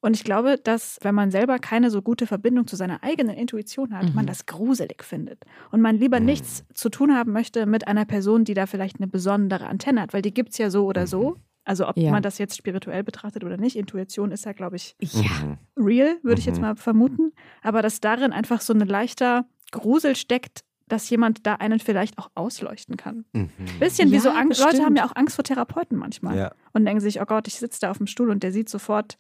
[0.01, 3.93] Und ich glaube, dass wenn man selber keine so gute Verbindung zu seiner eigenen Intuition
[3.99, 4.15] hat, Mhm.
[4.15, 5.45] man das gruselig findet.
[5.73, 6.27] Und man lieber Mhm.
[6.27, 10.15] nichts zu tun haben möchte mit einer Person, die da vielleicht eine besondere Antenne hat,
[10.15, 11.37] weil die gibt es ja so oder so.
[11.65, 12.11] Also ob Ja.
[12.11, 15.21] man das jetzt spirituell betrachtet oder nicht, Intuition ist ja, glaube ich, Ja.
[15.45, 15.59] Mhm.
[15.77, 16.63] real, würde ich jetzt Mhm.
[16.63, 17.33] mal vermuten.
[17.63, 22.31] Aber dass darin einfach so ein leichter Grusel steckt, dass jemand da einen vielleicht auch
[22.35, 23.25] ausleuchten kann.
[23.33, 23.51] Mhm.
[23.79, 24.49] Bisschen wie Ja, so Angst.
[24.59, 24.73] bestimmt.
[24.73, 26.53] Leute haben ja auch Angst vor Therapeuten manchmal Ja.
[26.73, 29.17] und denken sich, oh Gott, ich sitze da auf dem Stuhl und der sieht sofort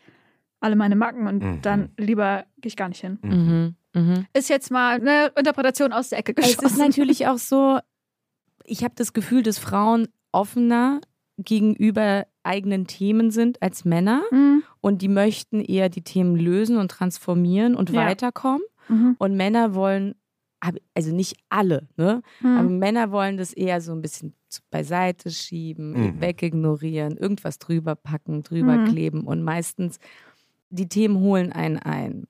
[0.61, 1.63] alle meine Macken und Mhm.
[1.63, 3.19] dann lieber gehe ich gar nicht hin.
[3.23, 3.77] Mhm.
[3.95, 4.27] Mhm.
[4.33, 6.67] Ist jetzt mal eine Interpretation aus der Ecke Es geschossen.
[6.67, 7.79] ist natürlich auch so,
[8.65, 11.01] ich habe das Gefühl, dass Frauen offener
[11.39, 14.63] gegenüber eigenen Themen sind als Männer Mhm.
[14.81, 18.07] und die möchten eher die Themen lösen und transformieren und Ja.
[18.07, 18.63] weiterkommen.
[18.89, 19.17] Mhm.
[19.19, 20.15] Und Männer wollen,
[20.95, 22.23] also nicht alle, ne?
[22.43, 22.79] Aber Mhm.
[22.79, 24.35] Männer wollen das eher so ein bisschen
[24.71, 26.21] beiseite schieben, Mhm.
[26.21, 28.85] wegignorieren, irgendwas drüber packen, drüber Mhm.
[28.87, 29.99] kleben und meistens
[30.71, 32.27] die Themen holen einen ein.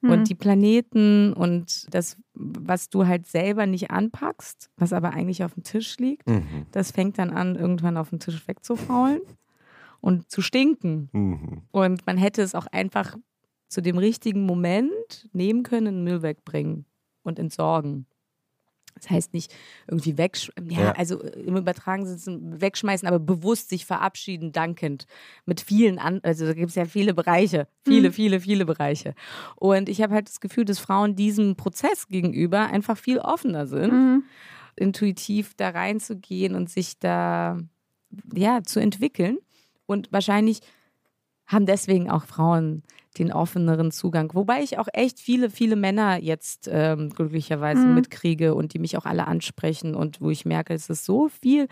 [0.00, 0.10] Mhm.
[0.10, 5.54] Und die Planeten und das, was du halt selber nicht anpackst, was aber eigentlich auf
[5.54, 6.66] dem Tisch liegt, Mhm.
[6.72, 9.20] das fängt dann an, irgendwann auf dem Tisch wegzufaulen
[10.00, 11.08] und zu stinken.
[11.12, 11.62] Mhm.
[11.70, 13.16] Und man hätte es auch einfach
[13.68, 16.84] zu dem richtigen Moment nehmen können, in den Müll wegbringen
[17.22, 18.06] und entsorgen.
[18.94, 19.54] Das heißt nicht
[19.88, 20.92] irgendwie wegschmeißen, ja, Ja.
[20.92, 25.04] also im übertragenen Sinne wegschmeißen, aber bewusst sich verabschieden, dankend.
[25.44, 28.12] Mit vielen, an, also da gibt es ja viele Bereiche, viele, Mhm.
[28.14, 29.14] viele, viele Bereiche.
[29.56, 33.92] Und ich habe halt das Gefühl, dass Frauen diesem Prozess gegenüber einfach viel offener sind
[33.92, 34.24] Mhm.
[34.76, 37.58] intuitiv da reinzugehen und sich da
[38.34, 39.38] ja zu entwickeln
[39.86, 40.60] und wahrscheinlich
[41.46, 42.82] haben deswegen auch Frauen
[43.18, 44.34] den offeneren Zugang.
[44.34, 47.94] Wobei ich auch echt viele, viele Männer jetzt ähm, glücklicherweise Mhm.
[47.94, 51.68] mitkriege und die mich auch alle ansprechen und wo ich merke, es ist so viel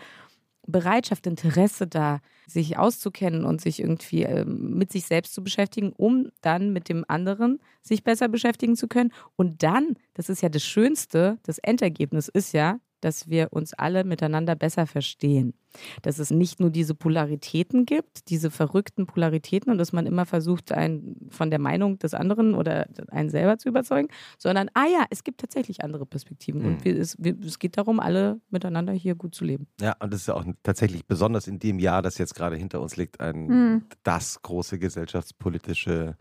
[0.67, 6.29] Bereitschaft, Interesse da, sich auszukennen und sich irgendwie ähm, mit sich selbst zu beschäftigen, um
[6.41, 9.11] dann mit dem anderen sich besser beschäftigen zu können.
[9.35, 14.03] Und dann, das ist ja das Schönste, das Endergebnis ist ja, dass wir uns alle
[14.03, 15.53] miteinander besser verstehen.
[16.01, 20.71] Dass es nicht nur diese Polaritäten gibt, diese verrückten Polaritäten und dass man immer versucht,
[20.71, 24.07] einen von der Meinung des anderen oder einen selber zu überzeugen,
[24.39, 26.67] sondern, ah ja, es gibt tatsächlich andere Perspektiven Mhm.
[26.67, 29.67] und wir, es, wir, es geht darum, alle miteinander hier gut zu leben.
[29.79, 32.81] Ja, und das ist ja auch tatsächlich besonders in dem Jahr, das jetzt gerade hinter
[32.81, 33.83] uns liegt, ein Mhm.
[34.03, 36.15] das große gesellschaftspolitische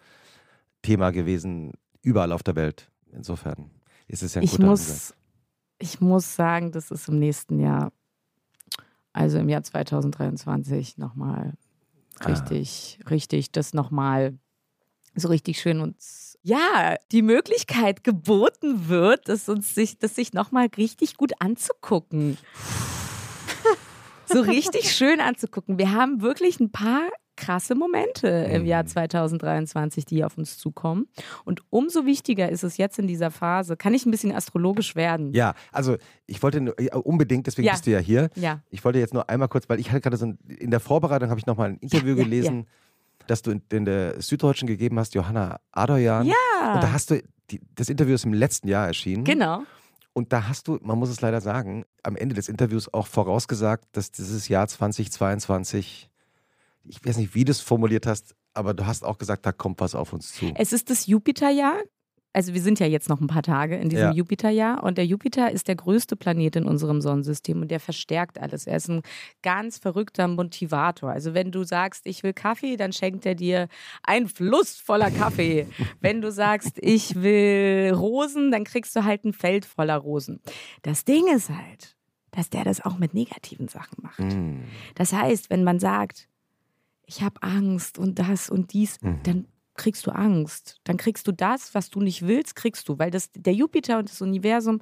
[0.82, 2.90] Thema gewesen, überall auf der Welt.
[3.12, 3.70] Insofern
[4.08, 5.14] ist es ja ein ich guter Ansatz.
[5.78, 7.92] Ich muss sagen, das ist im nächsten Jahr,
[9.12, 11.54] also im Jahr 2023 nochmal
[12.20, 12.26] Ah.
[12.26, 14.38] richtig, richtig, das nochmal
[15.16, 20.68] so richtig schön uns, ja, die Möglichkeit geboten wird, dass uns sich, das sich nochmal
[20.76, 22.36] richtig gut anzugucken.
[24.26, 25.78] so richtig schön anzugucken.
[25.78, 28.68] Wir haben wirklich ein paar krasse Momente im Mhm.
[28.68, 31.06] Jahr 2023, die auf uns zukommen.
[31.44, 33.76] Und umso wichtiger ist es jetzt in dieser Phase.
[33.76, 35.32] Kann ich ein bisschen astrologisch werden?
[35.32, 37.72] Ja, also ich wollte ja, unbedingt, deswegen Ja.
[37.72, 38.30] bist du ja hier.
[38.36, 38.60] Ja.
[38.70, 41.28] Ich wollte jetzt nur einmal kurz, weil ich hatte gerade so ein, in der Vorbereitung
[41.30, 42.66] habe ich nochmal ein Interview ja, gelesen,
[43.26, 46.26] das du in, in der Süddeutschen gegeben hast, Johanna Adoyan.
[46.26, 46.74] Ja.
[46.74, 49.24] Und da hast du, die, das Interview ist im letzten Jahr erschienen.
[49.24, 49.62] Genau.
[50.12, 53.84] Und da hast du, man muss es leider sagen, am Ende des Interviews auch vorausgesagt,
[53.92, 56.08] dass dieses Jahr 2022,
[56.86, 59.80] ich weiß nicht, wie du es formuliert hast, aber du hast auch gesagt, da kommt
[59.80, 60.52] was auf uns zu.
[60.56, 61.76] Es ist das Jupiterjahr.
[62.36, 64.12] Also wir sind ja jetzt noch ein paar Tage in diesem Ja.
[64.12, 68.66] Jupiterjahr und der Jupiter ist der größte Planet in unserem Sonnensystem und der verstärkt alles.
[68.66, 69.02] Er ist ein
[69.42, 71.10] ganz verrückter Motivator.
[71.12, 73.68] Also wenn du sagst, ich will Kaffee, dann schenkt er dir
[74.02, 75.68] einen Fluss voller Kaffee.
[76.00, 80.40] wenn du sagst, ich will Rosen, dann kriegst du halt ein Feld voller Rosen.
[80.82, 81.96] Das Ding ist halt,
[82.32, 84.18] dass der das auch mit negativen Sachen macht.
[84.18, 84.64] Mm.
[84.96, 86.28] Das heißt, wenn man sagt,
[87.06, 89.20] ich habe Angst und das und dies, Mhm.
[89.24, 90.78] dann kriegst du Angst.
[90.84, 92.98] Dann kriegst du das, was du nicht willst, kriegst du.
[92.98, 94.80] Weil das, der Jupiter und das Universum,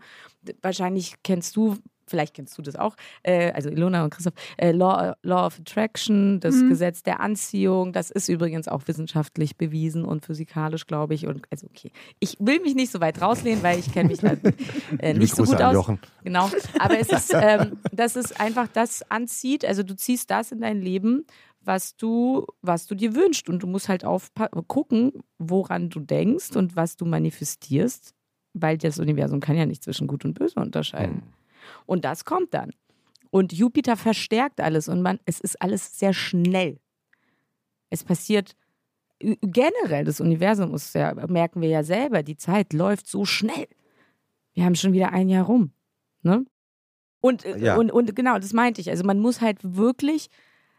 [0.60, 5.14] wahrscheinlich kennst du, vielleicht kennst du das auch, äh, also Ilona und Christoph, äh, Law,
[5.22, 6.68] Law of Attraction, das Mhm.
[6.68, 11.26] Gesetz der Anziehung, das ist übrigens auch wissenschaftlich bewiesen und physikalisch, glaube ich.
[11.26, 14.32] Und also okay, ich will mich nicht so weit rauslehnen, weil ich kenne mich da
[14.98, 15.72] äh, nicht so gut aus.
[15.72, 16.00] Jochen.
[16.22, 20.60] Genau, aber es ist, ähm, dass es einfach das anzieht, also du ziehst das in
[20.60, 21.24] dein Leben,
[21.64, 24.04] was du, was du dir wünschst und du musst halt
[24.66, 28.14] gucken, woran du denkst und was du manifestierst,
[28.54, 31.16] weil das Universum kann ja nicht zwischen Gut und Böse unterscheiden.
[31.16, 31.22] Mm.
[31.86, 32.72] Und das kommt dann.
[33.30, 36.78] Und Jupiter verstärkt alles und man, es ist alles sehr schnell.
[37.88, 38.56] Es passiert
[39.20, 43.68] generell, das Universum ist ja, merken wir ja selber, die Zeit läuft so schnell.
[44.54, 45.72] Wir haben schon wieder ein Jahr rum.
[46.22, 46.44] Ne?
[47.20, 47.76] Und, äh, Ja.
[47.76, 48.90] und, und genau, das meinte ich.
[48.90, 50.28] Also man muss halt wirklich,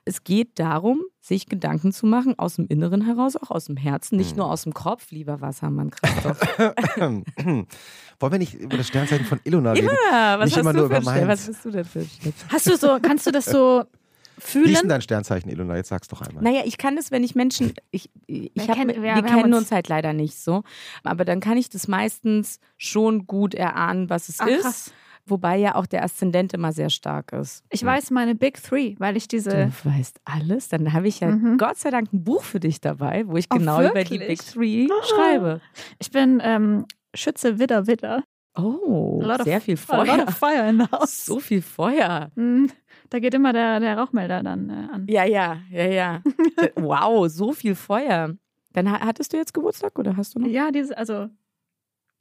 [0.06, 4.18] es geht darum, sich Gedanken zu machen, aus dem Inneren heraus, auch aus dem Herzen,
[4.18, 4.38] nicht Hm.
[4.40, 6.40] nur aus dem Kopf, lieber Wassermann Christoph.
[6.98, 9.90] Wollen wir nicht über das Sternzeichen von Ilona reden?
[10.12, 11.28] ja, was Nicht hast immer du nur für Stern?
[11.28, 12.34] Was bist du denn für Stern?
[12.50, 14.74] Hast du so, kannst du das so Wie ist fühlen?
[14.76, 15.76] denn dein Sternzeichen, Ilona?
[15.78, 16.44] Jetzt sag's doch einmal.
[16.44, 19.46] Naja, ich kann das, wenn ich Menschen, ich, ich Wir hab, kennen- wir, wir- kennen
[19.54, 20.64] uns- uns halt leider nicht so,
[21.04, 24.62] aber dann kann ich das meistens schon gut erahnen, was es Ach, ist.
[24.64, 24.94] krass.
[25.26, 27.64] Wobei ja auch der Aszendent immer sehr stark ist.
[27.70, 29.50] Ich weiß meine Big Three, weil ich diese.
[29.84, 30.68] Du weißt alles.
[30.70, 31.58] Dann habe ich ja Mhm.
[31.58, 34.28] Gott sei Dank ein Buch für dich dabei, wo ich Oh, genau über die wirklich?
[34.28, 35.04] Big Three Ah.
[35.06, 35.62] schreibe.
[36.00, 38.24] Ich bin ähm, Schütze, Widder, Widder.
[38.56, 40.28] Oh, A lot of- sehr viel A lot Feuer.
[40.28, 41.26] of fire in the house.
[41.26, 42.30] So viel Feuer.
[42.36, 42.70] Hm,
[43.10, 45.06] Da geht immer der, der Rauchmelder dann äh, an.
[45.10, 46.22] Ja, ja, ja, ja.
[46.76, 48.36] wow, so viel Feuer.
[48.74, 50.48] Dann ha- hattest du jetzt Geburtstag oder hast du noch?
[50.48, 51.30] Ja, diese, also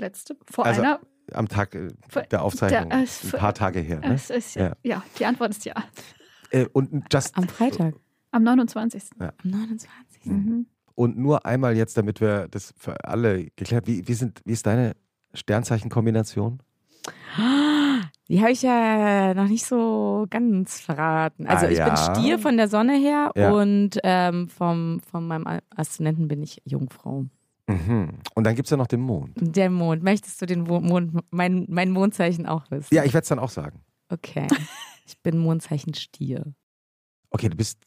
[0.00, 1.00] letzte, vor Also, einer.
[1.34, 1.88] Am Tag äh,
[2.30, 2.90] der Aufzeichnung.
[2.90, 4.00] der- äh, ein paar Tage her.
[4.00, 4.14] Ne?
[4.14, 4.68] Es ist, ja.
[4.68, 4.74] Ja.
[4.82, 5.74] ja, die Antwort ist ja.
[6.50, 7.94] Äh, und, just, Am Freitag.
[8.30, 9.02] Am 29.
[9.18, 10.24] Am 29.
[10.26, 10.66] Mhm.
[10.94, 14.66] und nur einmal jetzt, damit wir das für alle geklärt wie, wie, sind, wie ist
[14.66, 14.94] deine
[15.34, 16.60] Sternzeichenkombination?
[18.28, 21.46] Die habe ich ja noch nicht so ganz verraten.
[21.46, 21.86] Also Ah, ich ja.
[21.88, 23.50] bin Stier von der Sonne her Ja.
[23.52, 27.26] und ähm, vom, von meinem Aszendenten bin ich Jungfrau.
[27.72, 28.18] Mhm.
[28.34, 29.32] Und dann gibt es ja noch den Mond.
[29.36, 30.02] Der Mond.
[30.02, 32.94] Möchtest du den Mond, mein, mein Mondzeichen auch wissen?
[32.94, 33.80] Ja, ich werde es dann auch sagen.
[34.08, 34.46] Okay.
[35.04, 36.54] Ich bin Mondzeichen Stier.
[37.30, 37.80] Okay, du bist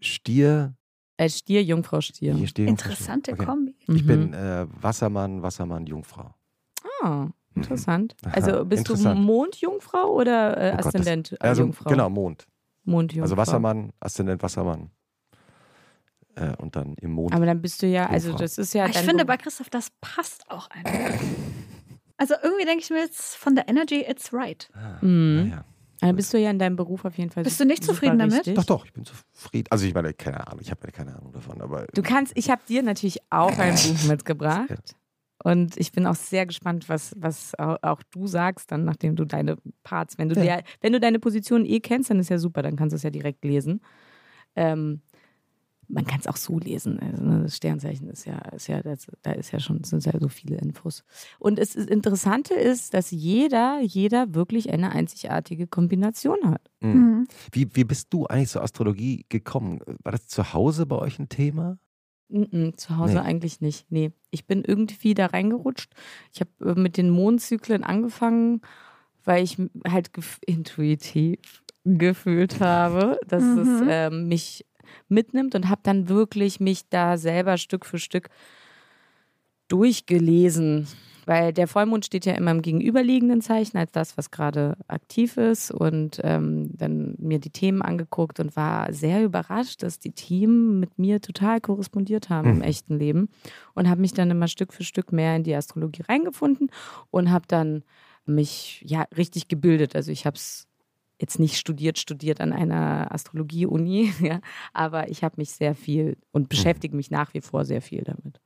[0.00, 0.74] Stier.
[1.18, 2.34] Äh, Stier, Jungfrau, Stier.
[2.34, 3.44] Hier Stier Jungfrau, Interessante okay.
[3.44, 3.74] Kombi.
[3.86, 4.06] Ich Mhm.
[4.06, 6.34] bin äh, Wassermann, Wassermann, Jungfrau.
[7.02, 8.16] Ah, interessant.
[8.24, 9.20] Aha, Also bist du interessant.
[9.20, 11.90] Mondjungfrau oder äh, Oh Aszendent äh, Also Jungfrau?
[11.90, 12.46] genau, Mond.
[12.84, 13.24] Mondjungfrau.
[13.24, 14.90] Also Wassermann, Aszendent Wassermann.
[16.40, 17.34] Äh, und dann im Mond.
[17.34, 18.84] Aber dann bist du ja, also das ist ja.
[18.84, 21.18] Aber ich finde Be- bei Christoph, das passt auch einfach.
[22.16, 24.68] Also irgendwie denke ich mir jetzt von der Energy, it's right.
[24.74, 25.44] Ah, Mhm.
[25.48, 25.64] naja.
[26.02, 27.42] Dann bist du ja in deinem Beruf auf jeden Fall.
[27.44, 28.32] Bist du nicht zufrieden damit?
[28.38, 28.54] richtig.
[28.54, 29.66] Doch, doch, ich bin zufrieden.
[29.70, 32.48] Also ich meine, keine Ahnung, ich habe ja keine Ahnung davon, aber Du kannst, ich
[32.50, 34.70] habe dir natürlich auch ein Buch mitgebracht.
[35.44, 39.24] Und ich bin auch sehr gespannt, was, was au- auch du sagst, dann, nachdem du
[39.26, 40.58] deine Parts, wenn du, Ja.
[40.58, 43.02] dir, wenn du deine Position eh kennst, dann ist ja super, dann kannst du es
[43.02, 43.80] ja direkt lesen.
[44.56, 45.00] Ähm,
[45.92, 46.98] man kann es auch so lesen.
[47.00, 50.12] Also, ne, das Sternzeichen ist ja, ist ja das, da ist ja schon, sind ja
[50.18, 51.04] so viele Infos.
[51.38, 56.70] Und es das Interessante ist, dass jeder, jeder wirklich eine einzigartige Kombination hat.
[56.80, 56.90] Mhm.
[56.92, 57.26] Mhm.
[57.52, 59.80] Wie, wie bist du eigentlich zur Astrologie gekommen?
[60.02, 61.78] War das zu Hause bei euch ein Thema?
[62.32, 63.20] Mm-mm, zu Hause Nee.
[63.20, 63.90] eigentlich nicht.
[63.90, 65.92] Nee, ich bin irgendwie da reingerutscht.
[66.32, 68.60] Ich habe mit den Mondzyklen angefangen,
[69.24, 70.10] weil ich halt
[70.46, 71.38] intuitiv
[71.84, 73.58] gefühlt habe, dass Mhm.
[73.58, 74.64] es ähm, mich
[75.08, 78.28] mitnimmt und habe dann wirklich mich da selber Stück für Stück
[79.68, 80.86] durchgelesen.
[81.26, 85.70] Weil der Vollmond steht ja immer im gegenüberliegenden Zeichen als das, was gerade aktiv ist.
[85.70, 90.98] Und ähm, dann mir die Themen angeguckt und war sehr überrascht, dass die Themen mit
[90.98, 92.62] mir total korrespondiert haben im Mhm.
[92.62, 93.28] echten Leben.
[93.74, 96.70] Und habe mich dann immer Stück für Stück mehr in die Astrologie reingefunden
[97.10, 97.84] und habe dann
[98.26, 99.94] mich ja richtig gebildet.
[99.94, 100.66] Also ich habe es
[101.20, 104.40] jetzt nicht studiert, studiert an einer Astrologie-Uni, ja,
[104.72, 108.40] aber ich habe mich sehr viel und beschäftige mich nach wie vor sehr viel damit.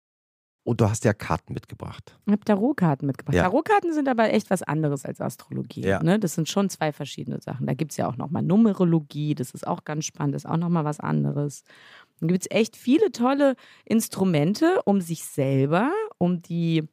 [0.67, 2.19] Und du hast ja Karten mitgebracht.
[2.25, 3.37] Ich habe Tarotkarten mitgebracht.
[3.37, 3.43] Ja.
[3.43, 5.83] Tarotkarten sind aber echt was anderes als Astrologie.
[5.83, 6.03] Ja.
[6.03, 6.19] Ne?
[6.19, 7.67] Das sind schon zwei verschiedene Sachen.
[7.67, 10.57] Da gibt es ja auch nochmal Numerologie, das ist auch ganz spannend, das ist auch
[10.57, 11.65] nochmal was anderes.
[12.19, 16.89] Dann gibt es echt viele tolle Instrumente, um sich selber, um die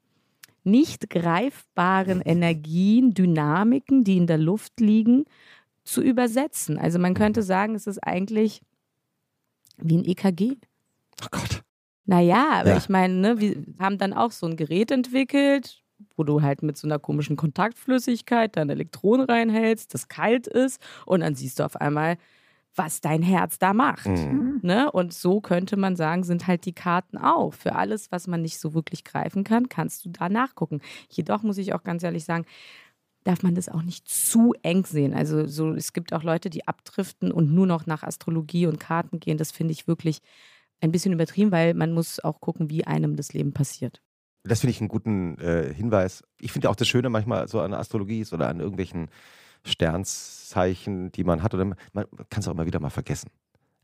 [0.64, 5.24] nicht greifbaren Energien, Dynamiken, die in der Luft liegen,
[5.84, 6.78] zu übersetzen.
[6.78, 8.62] Also man könnte sagen, es ist eigentlich
[9.78, 10.58] wie ein EKG.
[11.24, 11.62] Oh Gott.
[12.06, 12.78] Naja, aber Ja.
[12.78, 15.82] ich meine, ne, wir haben dann auch so ein Gerät entwickelt,
[16.18, 21.22] wo du halt mit so einer komischen Kontaktflüssigkeit dann Elektronen reinhältst, das kalt ist und
[21.22, 22.18] dann siehst du auf einmal,
[22.76, 24.06] was dein Herz da macht.
[24.08, 24.60] Mhm.
[24.64, 24.90] Ne?
[24.92, 27.54] Und so könnte man sagen, sind halt die Karten auch.
[27.54, 30.80] Für alles, was man nicht so wirklich greifen kann, kannst du da nachgucken.
[31.10, 32.46] Jedoch muss ich auch ganz ehrlich sagen,
[33.24, 35.14] darf man das auch nicht zu eng sehen.
[35.14, 39.20] Also so, es gibt auch Leute, die abdriften und nur noch nach Astrologie und Karten
[39.20, 39.38] gehen.
[39.38, 40.22] Das finde ich wirklich
[40.82, 44.02] ein bisschen übertrieben, weil man muss auch gucken, wie einem das Leben passiert.
[44.44, 46.24] Das finde ich einen guten äh, Hinweis.
[46.40, 49.10] Ich finde auch das Schöne manchmal so an Astrologie ist oder an irgendwelchen
[49.64, 51.54] Sternzeichen, die man hat.
[51.54, 53.30] Oder man, man kann es auch immer wieder mal vergessen.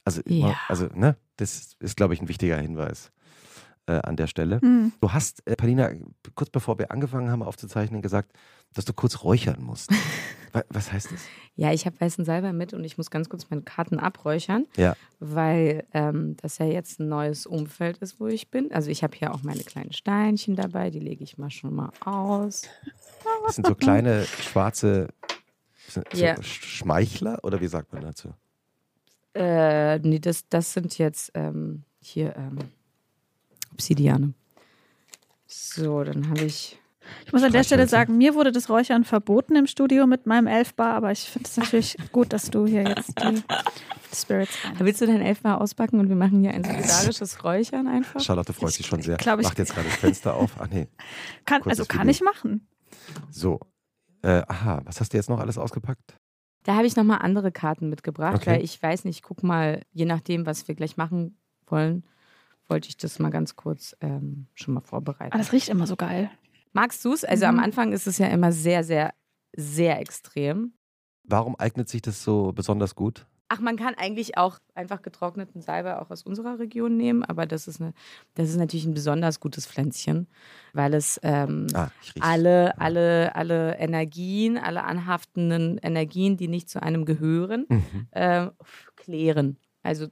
[0.04, 0.56] Also, Ja.
[0.68, 3.12] also ne, das ist, glaube ich, ein wichtiger Hinweis
[3.88, 4.60] äh, an der Stelle.
[4.62, 4.92] Mhm.
[5.02, 5.90] Du hast, äh, Palina,
[6.36, 8.32] kurz bevor wir angefangen haben aufzuzeichnen, gesagt,
[8.74, 9.90] dass du kurz räuchern musst.
[10.54, 11.22] Wa- Was heißt das?
[11.56, 14.96] Ja, ich habe weißen Salbei mit und ich muss ganz kurz meine Karten abräuchern, Ja.
[15.20, 18.72] weil ähm, das ja jetzt ein neues Umfeld ist, wo ich bin.
[18.72, 21.90] Also ich habe hier auch meine kleinen Steinchen dabei, die lege ich mal schon mal
[22.06, 22.64] aus.
[23.46, 25.08] Das sind so kleine schwarze
[25.90, 26.34] so Ja.
[26.36, 28.30] Sch- Schmeichler oder wie sagt man dazu?
[29.34, 32.58] Äh, nee, das, das sind jetzt ähm, hier ähm,
[33.78, 34.34] Obsidiane.
[35.46, 36.80] So, dann habe ich.
[37.26, 40.46] Ich muss an der Stelle sagen, mir wurde das Räuchern verboten im Studio mit meinem
[40.48, 43.44] Elfbar, aber ich finde es natürlich gut, dass du hier jetzt die
[44.14, 44.76] Spirits rein.
[44.80, 48.20] Willst du dein Elfbar auspacken und wir machen hier ein solidarisches Räuchern einfach?
[48.20, 49.16] Charlotte freut sich schon sehr.
[49.16, 50.56] glaub, ich- Macht jetzt gerade das Fenster auf.
[50.60, 50.88] Ach nee.
[51.46, 52.12] Kann, also kann Video.
[52.12, 52.68] ich machen.
[53.32, 53.60] So.
[54.24, 56.18] Äh, aha, was hast du jetzt noch alles ausgepackt?
[56.64, 58.48] Da habe ich nochmal andere Karten mitgebracht, Okay.
[58.48, 61.38] weil ich weiß nicht, guck mal, je nachdem, was wir gleich machen
[61.68, 62.04] wollen,
[62.70, 65.32] wollte ich das mal ganz kurz ähm, schon mal vorbereiten.
[65.34, 66.30] Aber das riecht immer so geil.
[66.74, 67.24] Magst du es?
[67.24, 67.50] Also Mhm.
[67.52, 69.14] am Anfang ist es ja immer sehr, sehr,
[69.56, 70.74] sehr extrem.
[71.24, 73.26] Warum eignet sich das so besonders gut?
[73.50, 77.70] Ach, man kann eigentlich auch einfach getrockneten Salbei auch aus unserer Region nehmen, aber das
[77.70, 77.94] ist, eine,
[78.34, 80.28] das ist natürlich ein besonders gutes Pflänzchen,
[80.74, 87.06] weil es ähm, Ah, alle, alle, alle Energien, alle anhaftenden Energien, die nicht zu einem
[87.06, 88.08] gehören, Mhm.
[88.12, 88.48] äh,
[88.98, 89.58] klären.
[89.82, 90.08] Also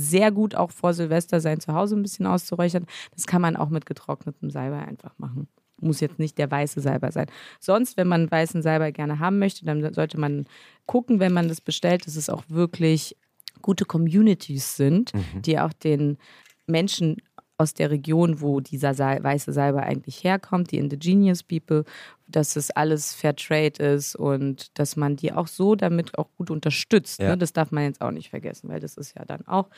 [0.00, 2.86] sehr gut auch vor Silvester sein Zuhause ein bisschen auszuräuchern.
[3.14, 5.48] Das kann man auch mit getrocknetem Salbei einfach machen.
[5.80, 7.26] Muss jetzt nicht der weiße Salbei sein.
[7.58, 10.46] Sonst, wenn man weißen Salbei gerne haben möchte, dann sollte man
[10.86, 13.16] gucken, wenn man das bestellt, dass es auch wirklich
[13.62, 15.42] gute Communities sind, Mhm.
[15.42, 16.18] die auch den
[16.66, 17.16] Menschen
[17.60, 21.84] aus der Region, wo dieser Sal weiße Salbei eigentlich herkommt, die Indigenous People,
[22.26, 26.50] dass es alles Fair Trade ist und dass man die auch so damit auch gut
[26.50, 27.20] unterstützt.
[27.20, 27.28] Ja.
[27.28, 27.38] Ne?
[27.38, 29.68] Das darf man jetzt auch nicht vergessen, weil das ist ja dann auch,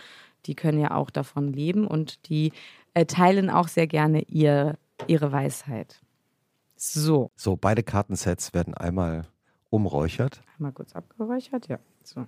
[0.46, 2.52] die können ja auch davon leben und die
[2.94, 6.00] äh, teilen auch sehr gerne ihr, ihre Weisheit.
[6.76, 9.26] So, So, beide Kartensets werden einmal
[9.70, 10.40] umräuchert.
[10.58, 11.78] mal kurz abgeräuchert, ja.
[12.04, 12.26] So.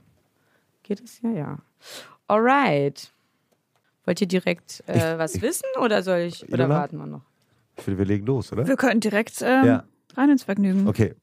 [0.82, 1.58] Geht es ja, ja.
[2.26, 3.12] Alright.
[4.04, 6.74] Wollt ihr direkt äh, Ich- was ich- wissen oder soll ich oder Ilona?
[6.80, 7.22] warten wir noch?
[7.76, 8.66] Ich finde, wir legen los, oder?
[8.66, 9.84] Wir können direkt ähm, Ja.
[10.16, 10.86] rein ins Vergnügen.
[10.86, 11.14] Okay.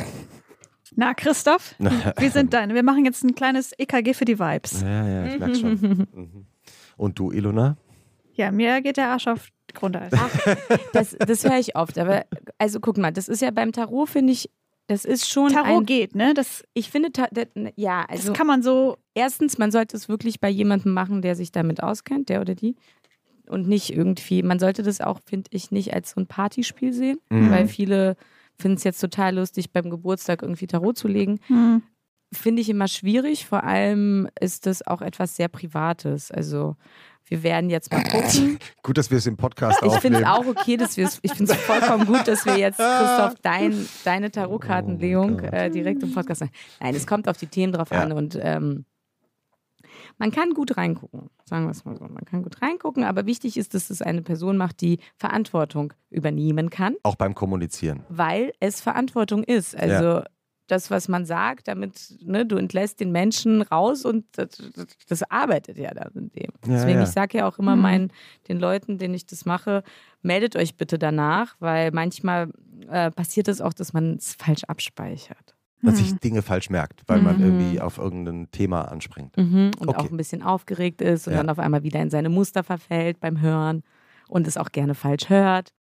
[0.96, 1.76] Na, Christoph,
[2.20, 2.74] wie sind deine?
[2.74, 4.82] Wir machen jetzt ein kleines EKG für die Vibes.
[4.82, 5.72] Ja, ja, ich merke schon.
[6.14, 6.46] Mhm.
[6.98, 7.78] Und du, Ilona?
[8.34, 10.12] Ja, mir geht der Arsch auf Grundeis.
[10.94, 12.26] Das, das höre ich oft, aber
[12.58, 14.50] also guck mal, das ist ja beim Tarot, finde ich,
[14.88, 16.34] das ist schon Tarot ein, geht, ne?
[16.34, 18.98] Das, ich finde, Ta- das- ja, das also kann man so.
[19.14, 22.76] erstens, man sollte es wirklich bei jemandem machen, der sich damit auskennt, der oder die.
[23.48, 27.20] Und nicht irgendwie, man sollte das auch, finde ich, nicht als so ein Partyspiel sehen,
[27.30, 27.52] Mhm.
[27.52, 28.16] weil viele
[28.58, 31.40] finden es jetzt total lustig, beim Geburtstag irgendwie Tarot zu legen.
[31.48, 31.82] Hm.
[32.34, 36.32] Finde ich immer schwierig, vor allem ist das auch etwas sehr Privates.
[36.32, 36.78] Also
[37.26, 38.58] wir werden jetzt mal gucken.
[38.84, 40.24] Gut, dass wir es im Podcast Ich finde aufnehmen.
[40.24, 43.36] es auch okay, dass wir es, ich finde es vollkommen gut, dass wir jetzt, Christoph,
[43.42, 46.54] dein, deine Tarotkartenlegung Oh äh, direkt im Podcast machen.
[46.80, 48.02] Nein, es kommt auf die Themen drauf Ja.
[48.04, 48.86] an und ähm,
[50.18, 52.06] man kann gut reingucken, sagen wir es mal so.
[52.06, 56.70] Man kann gut reingucken, aber wichtig ist, dass es eine Person macht, die Verantwortung übernehmen
[56.70, 58.04] kann, Auch beim Kommunizieren.
[58.10, 59.76] weil es Verantwortung ist.
[59.76, 60.22] Also
[60.72, 64.50] das, was man sagt, damit, ne, du entlässt den Menschen raus und das,
[65.08, 66.52] das, arbeitet ja dann in dem.
[66.66, 67.04] Ja, Deswegen, ja.
[67.04, 67.82] ich sage ja auch immer Mhm.
[67.82, 68.14] meinen,
[68.48, 69.84] den Leuten, denen ich das mache,
[70.22, 72.50] meldet euch bitte danach, weil manchmal
[72.90, 75.56] äh, passiert es auch, dass man es falsch abspeichert.
[75.84, 77.44] Dass sich Dinge falsch merkt, weil man Mhm.
[77.44, 79.36] irgendwie auf irgendein Thema anspringt.
[79.38, 79.72] Mhm.
[79.80, 79.98] Und Okay.
[79.98, 81.40] auch ein bisschen aufgeregt ist und Ja.
[81.40, 83.82] dann auf einmal wieder in seine Muster verfällt beim Hören
[84.28, 85.74] und es auch gerne falsch hört.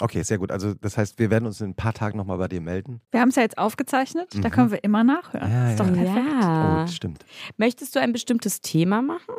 [0.00, 0.52] Okay, sehr gut.
[0.52, 3.00] Also das heißt, wir werden uns in ein paar Tagen nochmal bei dir melden.
[3.10, 4.52] Wir haben es ja jetzt aufgezeichnet, da Mhm.
[4.52, 5.50] können wir immer nachhören.
[5.50, 5.92] Ja, ist doch ja.
[5.92, 6.26] perfekt.
[6.26, 6.82] Oh, Ja.
[6.82, 7.24] das stimmt.
[7.56, 9.34] Möchtest du ein bestimmtes Thema machen?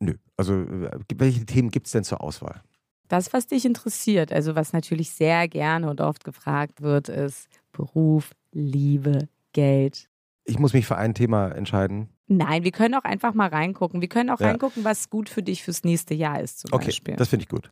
[0.00, 0.14] Nö.
[0.36, 2.62] Also äh, welche Themen gibt es denn zur Auswahl?
[3.08, 8.32] Das, was dich interessiert, also was natürlich sehr gerne und oft gefragt wird, ist Beruf,
[8.52, 10.08] Liebe, Geld.
[10.44, 12.08] Ich muss mich für ein Thema entscheiden.
[12.26, 14.00] Nein, wir können auch einfach mal reingucken.
[14.00, 14.48] Wir können auch Ja.
[14.48, 17.16] reingucken, was gut für dich fürs nächste Jahr ist zum Okay, Beispiel.
[17.16, 17.70] das finde ich gut.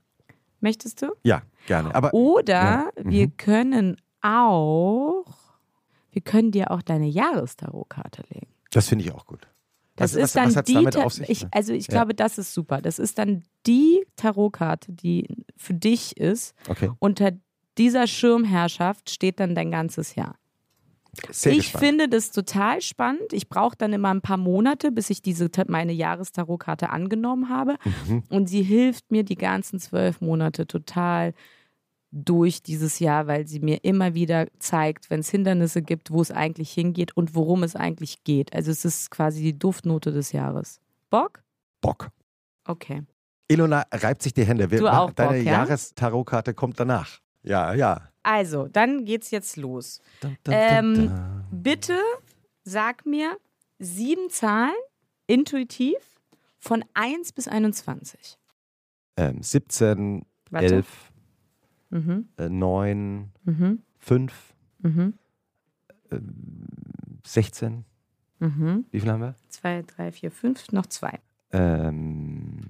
[0.65, 1.13] Möchtest du?
[1.23, 1.95] Ja, gerne.
[1.95, 3.11] Aber Oder Ja, mhm.
[3.11, 5.27] wir können auch,
[6.11, 8.49] wir können dir auch deine Jahrestarotkarte legen.
[8.71, 9.47] das finde ich auch gut.
[9.97, 11.29] Das was, ist was, dann was die, damit auf sich?
[11.31, 11.93] ich, also ich Ja.
[11.99, 12.81] glaube, das ist super.
[12.81, 16.55] Das ist dann die Tarotkarte, die für dich ist.
[16.69, 17.31] okay, Unter
[17.79, 20.35] dieser Schirmherrschaft steht dann dein ganzes Jahr.
[21.31, 21.85] Sehr ich gespannt.
[21.85, 23.33] finde das total spannend.
[23.33, 27.77] Ich brauche dann immer ein paar Monate, bis ich diese meine Jahrestarotkarte angenommen habe.
[28.07, 28.23] Mhm.
[28.29, 31.35] Und sie hilft mir die ganzen zwölf Monate total
[32.11, 36.31] durch dieses Jahr, weil sie mir immer wieder zeigt, wenn es Hindernisse gibt, wo es
[36.31, 38.55] eigentlich hingeht und worum es eigentlich geht.
[38.55, 40.81] Also es ist quasi die Duftnote des Jahres.
[41.11, 41.43] Bock?
[41.81, 42.11] Bock.
[42.67, 43.03] Okay.
[43.49, 44.71] Ilona reibt sich die Hände.
[44.71, 45.53] Wir Du auch Deine Bock, ja?
[45.53, 47.19] Jahrestarotkarte kommt danach.
[47.45, 48.09] Ja, ja.
[48.23, 50.01] Also, dann geht's jetzt los.
[50.21, 51.45] Dun, dun, Ähm, dun.
[51.63, 51.99] Bitte
[52.65, 53.37] sag mir
[53.79, 54.75] sieben Zahlen
[55.27, 55.97] intuitiv
[56.59, 58.39] von 1 bis 21.
[59.17, 60.67] Ähm, 17, Warte.
[60.77, 61.13] 11,
[61.91, 62.29] Mhm.
[62.39, 63.83] äh, 9, Mhm.
[63.99, 65.15] 5, Mhm.
[67.27, 67.85] 16.
[68.39, 68.87] Mhm.
[68.91, 69.35] Wie viel haben wir?
[69.49, 71.21] Zwei, drei, vier, fünf, noch zwei.
[71.53, 72.61] Ähm,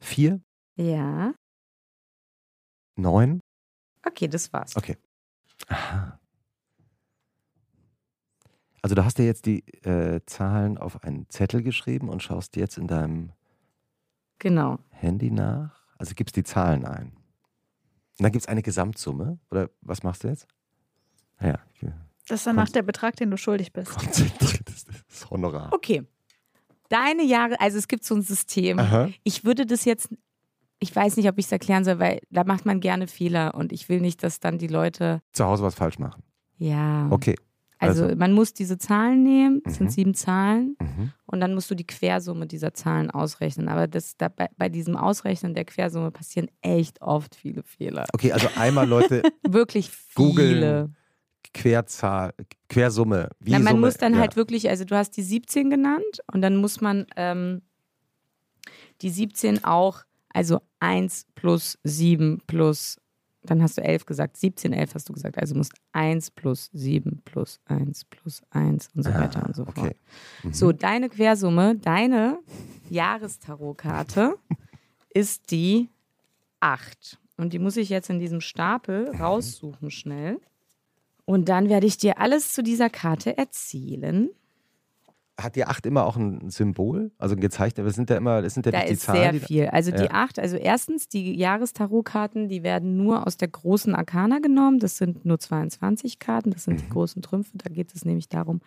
[0.00, 0.40] 4,
[0.76, 1.34] Ja.
[2.96, 3.40] 9.
[4.12, 4.76] Okay, das war's.
[4.76, 4.96] Okay.
[5.68, 6.18] Aha.
[8.82, 12.78] Also du hast dir jetzt die äh, Zahlen auf einen Zettel geschrieben und schaust jetzt
[12.78, 13.32] in deinem
[14.38, 14.78] Genau.
[14.90, 15.82] Handy nach.
[15.98, 17.12] Also gibst die Zahlen ein.
[18.18, 19.38] Und dann gibt es eine Gesamtsumme.
[19.52, 20.48] Oder was machst du jetzt?
[21.40, 21.60] Ja,
[22.26, 23.90] Das ist danach der Betrag, den du schuldig bist.
[23.90, 24.84] konzentriertes
[25.30, 25.72] Honorar.
[25.72, 26.02] Okay.
[26.88, 28.78] Deine Jahre, also es gibt so ein System.
[28.80, 29.08] Aha.
[29.22, 30.08] Ich würde das jetzt,
[30.82, 33.72] ich weiß nicht, ob ich es erklären soll, weil da macht man gerne Fehler und
[33.72, 36.22] ich will nicht, dass dann die Leute, Zu Hause was falsch machen.
[36.58, 37.06] ja.
[37.10, 37.36] Okay.
[37.78, 38.16] Also, also.
[38.16, 39.76] man muss diese Zahlen nehmen, es Mhm.
[39.78, 41.12] sind sieben Zahlen Mhm.
[41.26, 43.68] und dann musst du die Quersumme dieser Zahlen ausrechnen.
[43.68, 48.06] Aber das, da, bei, bei diesem Ausrechnen der Quersumme passieren echt oft viele Fehler.
[48.12, 50.90] Okay, also einmal Leute Wirklich viele.
[51.54, 52.32] Querzahl,
[52.68, 53.30] Quersumme.
[53.40, 54.20] Wie Na, man Summe, muss dann ja.
[54.20, 57.62] halt wirklich, also du hast die 17 genannt und dann muss man ähm,
[59.02, 60.02] die 17 auch,
[60.34, 62.98] also 1 plus 7 plus,
[63.44, 67.22] dann hast du 11 gesagt, 17, 11 hast du gesagt, also musst 1 plus 7
[67.24, 69.78] plus 1 plus 1 und so Ah, weiter und so fort.
[69.78, 69.96] okay.
[70.44, 70.52] Mhm.
[70.52, 72.38] So, deine Quersumme, deine
[72.90, 74.36] Jahrestarotkarte
[75.14, 75.88] ist die
[76.60, 77.18] 8.
[77.36, 80.38] Und die muss ich jetzt in diesem Stapel raussuchen schnell.
[81.24, 84.28] Und dann werde ich dir alles zu dieser Karte erzählen.
[85.40, 87.10] Hat die 8 immer auch ein Symbol?
[87.18, 87.86] Also ein gezeichnet?
[87.86, 89.20] Es sind ja immer, es sind ja Da nicht die ist Zahlen.
[89.22, 89.66] sehr die- viel.
[89.68, 90.10] Also die Ja.
[90.10, 94.78] 8, also erstens, die Jahrestarotkarten, die werden nur aus der großen Arkana genommen.
[94.78, 96.90] Das sind nur 22 Karten, das sind die Mhm.
[96.90, 97.56] großen Trümpfe.
[97.56, 98.60] Da geht es nämlich darum,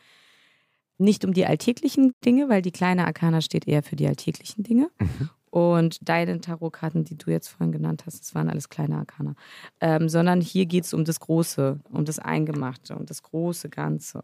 [0.97, 4.89] nicht um die alltäglichen Dinge, weil die kleine Arkana steht eher für die alltäglichen Dinge.
[4.99, 5.29] Mhm.
[5.51, 9.35] Und deine Tarotkarten, die du jetzt vorhin genannt hast, das waren alles kleine Arkana.
[9.81, 14.21] Ähm, sondern hier geht es um das Große, um das Eingemachte, um das große Ganze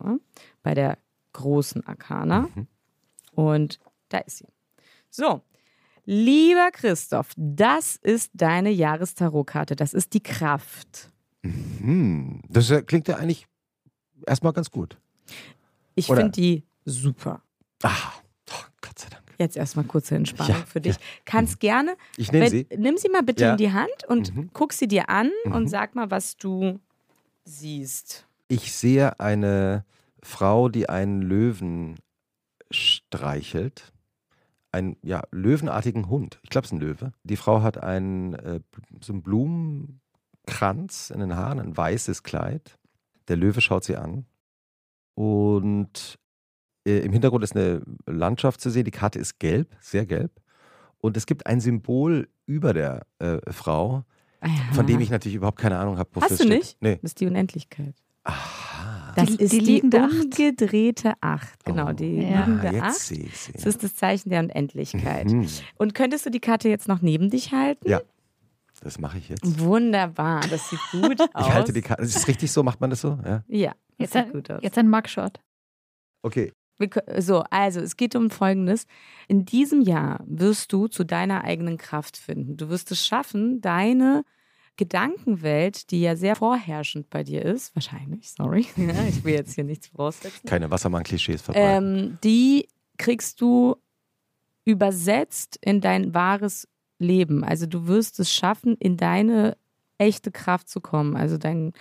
[0.64, 0.98] bei der
[1.34, 2.48] großen Arkana.
[2.56, 2.68] Mhm.
[3.34, 3.80] Und
[4.10, 4.48] da ist sie.
[5.10, 5.42] So,
[6.06, 9.76] lieber Christoph, das ist deine Jahrestarotkarte.
[9.76, 11.10] Das ist die Kraft.
[11.44, 13.48] Hm, das äh, klingt ja eigentlich
[14.28, 14.98] erstmal ganz gut.
[15.96, 17.42] Ich finde die super.
[17.84, 17.90] Ah,
[18.52, 19.24] oh, Gott sei Dank.
[19.40, 20.98] Jetzt erstmal kurze Entspannung Ja, für dich.
[21.26, 22.68] Kannst gerne, Ich nehme sie.
[22.78, 23.52] nimm sie mal bitte Ja.
[23.52, 24.50] in die Hand und Mhm.
[24.54, 25.52] guck sie dir an Mhm.
[25.54, 26.80] und sag mal, was du
[27.44, 28.28] siehst.
[28.48, 29.84] Ich sehe eine
[30.24, 31.98] Frau, die einen Löwen
[32.70, 33.94] streichelt.
[34.72, 36.40] Einen ja, löwenartigen Hund.
[36.44, 37.12] Ich glaube, es ist ein Löwe.
[37.24, 38.62] Die Frau hat einen, äh,
[39.02, 42.78] so einen Blumenkranz in den Haaren, ein weißes Kleid.
[43.28, 44.26] Der Löwe schaut sie an.
[45.14, 46.18] Und
[46.88, 48.86] äh, im Hintergrund ist eine Landschaft zu sehen.
[48.86, 50.32] Die Karte ist gelb, sehr gelb.
[51.00, 54.06] Und es gibt ein Symbol über der äh, Frau,
[54.74, 56.10] von dem ich natürlich überhaupt keine Ahnung habe.
[56.22, 56.50] Hast du steht.
[56.50, 56.78] nicht?
[56.82, 56.96] Nee.
[57.02, 57.96] Das ist die Unendlichkeit.
[58.24, 58.61] Aha.
[59.16, 60.12] Das Die- ist die die, liegende Acht.
[60.24, 61.64] umgedrehte Acht.
[61.66, 61.94] Genau, Oh.
[61.94, 62.40] die Ja.
[62.46, 62.96] liegende Ah, jetzt Acht.
[63.00, 63.52] sehe ich sie.
[63.54, 65.30] Das ist das Zeichen der Unendlichkeit.
[65.32, 65.48] Mhm.
[65.78, 67.88] Und könntest du die Karte jetzt noch neben dich halten?
[67.90, 68.02] Ja,
[68.82, 69.60] das mache ich jetzt.
[69.60, 71.28] Wunderbar, das sieht gut aus.
[71.48, 72.04] Ich halte die Karte.
[72.04, 72.64] Ist das richtig so?
[72.64, 73.18] Macht man das so?
[73.26, 73.44] Ja.
[73.48, 74.60] Ja, das Jetzt sieht ein, gut aus.
[74.64, 75.40] jetzt ein Mugshot.
[76.24, 76.52] Okay.
[77.20, 78.88] So, also es geht um Folgendes.
[79.28, 82.58] In diesem Jahr wirst du zu deiner eigenen Kraft finden.
[82.58, 84.24] Du wirst es schaffen, deine
[84.78, 89.64] Gedankenwelt, die ja sehr vorherrschend bei dir ist, wahrscheinlich, sorry, Ja, ich will jetzt hier
[89.64, 91.98] nichts voraussetzen, Keine Wassermann-Klischees verbreiten.
[92.12, 92.68] ähm, die
[92.98, 93.76] kriegst du
[94.66, 96.68] übersetzt in dein wahres
[97.00, 97.44] Leben.
[97.44, 99.58] Also du wirst es schaffen, in deine
[99.98, 101.16] echte Kraft zu kommen.
[101.16, 101.74] Also dein,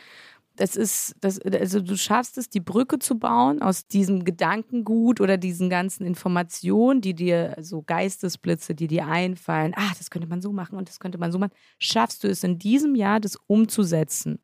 [0.60, 5.38] das ist, das, also du schaffst es, die Brücke zu bauen aus diesem Gedankengut oder
[5.38, 10.52] diesen ganzen Informationen, die dir, so Geistesblitze, die dir einfallen, ah, das könnte man so
[10.52, 14.38] machen und das könnte man so machen, schaffst du es in diesem Jahr, das umzusetzen.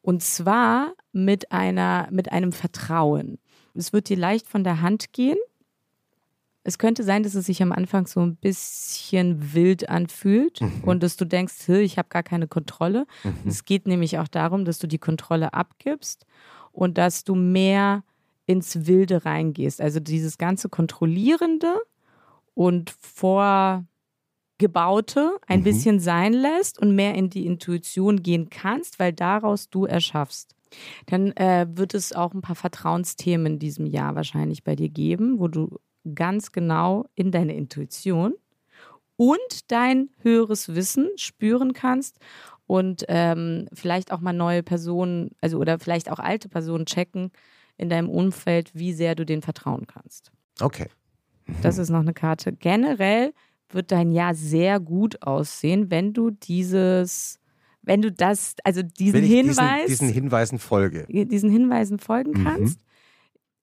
[0.00, 3.38] Und zwar mit einer, mit einem Vertrauen.
[3.74, 5.38] Es wird dir leicht von der Hand gehen.
[6.68, 11.16] Es könnte sein, dass es sich am Anfang so ein bisschen wild anfühlt und dass
[11.16, 13.06] du denkst, "Hä, ich habe gar keine Kontrolle.
[13.24, 13.32] Mhm.
[13.46, 16.26] Es geht nämlich auch darum, dass du die Kontrolle abgibst
[16.72, 18.04] und dass du mehr
[18.44, 19.80] ins Wilde reingehst.
[19.80, 21.74] Also dieses ganze Kontrollierende
[22.54, 23.86] und Vorgebaute
[25.46, 25.64] ein Mhm.
[25.64, 30.54] bisschen sein lässt und mehr in die Intuition gehen kannst, weil daraus du erschaffst.
[31.06, 35.38] Dann äh, wird es auch ein paar Vertrauensthemen in diesem Jahr wahrscheinlich bei dir geben,
[35.38, 35.78] wo du
[36.14, 38.34] ganz genau in deine Intuition
[39.16, 42.18] und dein höheres Wissen spüren kannst
[42.66, 47.30] und ähm, vielleicht auch mal neue Personen, also oder vielleicht auch alte Personen checken
[47.76, 50.30] in deinem Umfeld, wie sehr du denen vertrauen kannst.
[50.60, 50.86] Okay.
[51.62, 52.52] Das ist noch eine Karte.
[52.52, 53.32] Generell
[53.70, 57.40] wird dein Jahr sehr gut aussehen, wenn du dieses,
[57.82, 61.06] wenn du das, also diesen Hinweis, diesen, diesen Hinweisen folge.
[61.08, 62.44] diesen Hinweisen folgen Mhm.
[62.44, 62.80] kannst,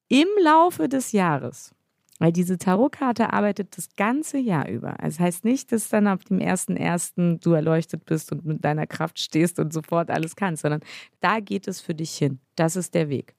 [0.07, 1.74] im Laufe des Jahres.
[2.19, 4.99] Weil diese Tarotkarte arbeitet das ganze Jahr über.
[5.01, 7.39] Also das heißt nicht, dass dann ab dem 1.1.
[7.39, 10.81] du erleuchtet bist und mit deiner Kraft stehst und sofort alles kannst, sondern
[11.19, 12.39] da geht es für dich hin.
[12.55, 13.35] Das ist der Weg.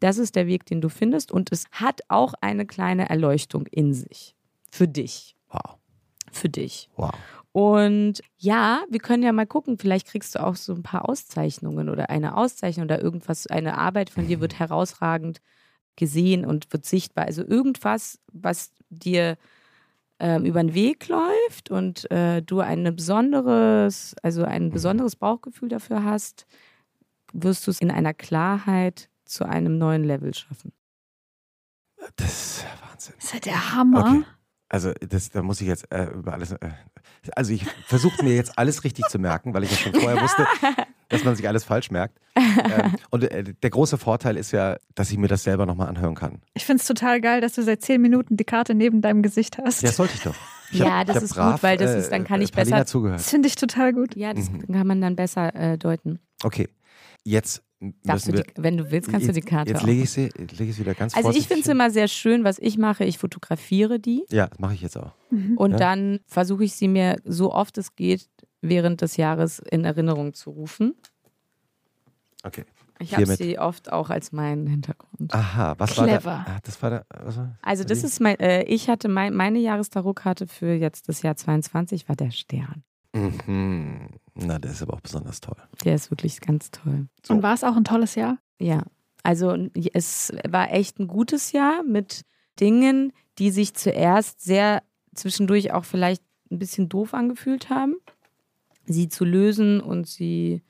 [0.00, 3.94] Das ist der Weg, den du findest und es hat auch eine kleine Erleuchtung in
[3.94, 4.34] sich.
[4.70, 5.36] Für dich.
[5.50, 5.76] Wow.
[6.32, 6.88] Für dich.
[6.96, 7.14] Wow.
[7.52, 11.88] Und ja, wir können ja mal gucken, vielleicht kriegst du auch so ein paar Auszeichnungen
[11.88, 15.40] oder eine Auszeichnung oder irgendwas, eine Arbeit von dir wird herausragend
[15.98, 17.26] gesehen und wird sichtbar.
[17.26, 19.36] Also irgendwas, was dir
[20.18, 26.04] ähm, über den Weg läuft und äh, du ein besonderes, also ein besonderes Bauchgefühl dafür
[26.04, 26.46] hast,
[27.32, 30.72] wirst du es in einer Klarheit zu einem neuen Level schaffen.
[32.16, 33.14] Das ist ja Wahnsinn.
[33.16, 34.00] Das ist ja der Hammer.
[34.00, 34.24] Okay.
[34.70, 36.52] Also, das, da muss ich jetzt äh, über alles.
[36.52, 36.70] Äh,
[37.34, 40.46] also, ich versuche mir jetzt alles richtig zu merken, weil ich ja schon vorher wusste,
[41.08, 42.18] dass man sich alles falsch merkt.
[42.58, 46.14] Ähm, und äh, der große Vorteil ist ja, dass ich mir das selber nochmal anhören
[46.14, 46.40] kann.
[46.54, 49.58] Ich finde es total geil, dass du seit zehn Minuten die Karte neben deinem Gesicht
[49.58, 49.82] hast.
[49.82, 50.34] Ja, das sollte ich doch.
[50.72, 52.76] Ich Ja, hab- das ist gut, brav, weil das äh, ist- dann kann ich Paulina
[52.78, 53.20] besser- zugehört.
[53.20, 54.16] Das finde ich total gut.
[54.16, 54.66] Ja, das Mhm.
[54.72, 56.18] kann man dann besser äh, deuten.
[56.42, 56.68] Okay,
[57.24, 57.62] jetzt
[58.02, 58.44] Darfst du die, wir.
[58.56, 61.16] wenn du willst, kannst du die Karte Jetzt lege ich sie, lege ich wieder ganz
[61.16, 63.04] Also ich finde es immer sehr schön, was ich mache.
[63.04, 65.12] Ich fotografiere die Ja, das mache ich jetzt auch.
[65.56, 65.76] und Ja.
[65.76, 68.26] dann versuche ich sie mir so oft es geht
[68.60, 70.94] während des Jahres in Erinnerung zu rufen.
[72.44, 72.64] Okay.
[73.00, 75.32] Ich habe sie oft auch als meinen Hintergrund.
[75.32, 76.44] Aha, was war Clever.
[76.46, 76.54] der?
[76.56, 77.04] Ah, das war.
[77.22, 78.06] Was war, Also das wie?
[78.06, 82.32] ist mein, äh, ich hatte mein, meine Jahrestarotkarte für jetzt das Jahr 22 war der
[82.32, 82.82] Stern.
[83.14, 84.08] Mhm.
[84.34, 85.56] Na, der ist aber auch besonders toll.
[85.84, 87.06] Der ist wirklich ganz toll.
[87.24, 87.34] So.
[87.34, 88.38] Und war es auch ein tolles Jahr?
[88.58, 88.82] Ja,
[89.22, 89.56] also
[89.92, 92.22] es war echt ein gutes Jahr mit
[92.58, 94.82] Dingen, die sich zuerst sehr
[95.14, 97.94] zwischendurch auch vielleicht ein bisschen doof angefühlt haben,
[98.88, 100.62] sie zu lösen und sie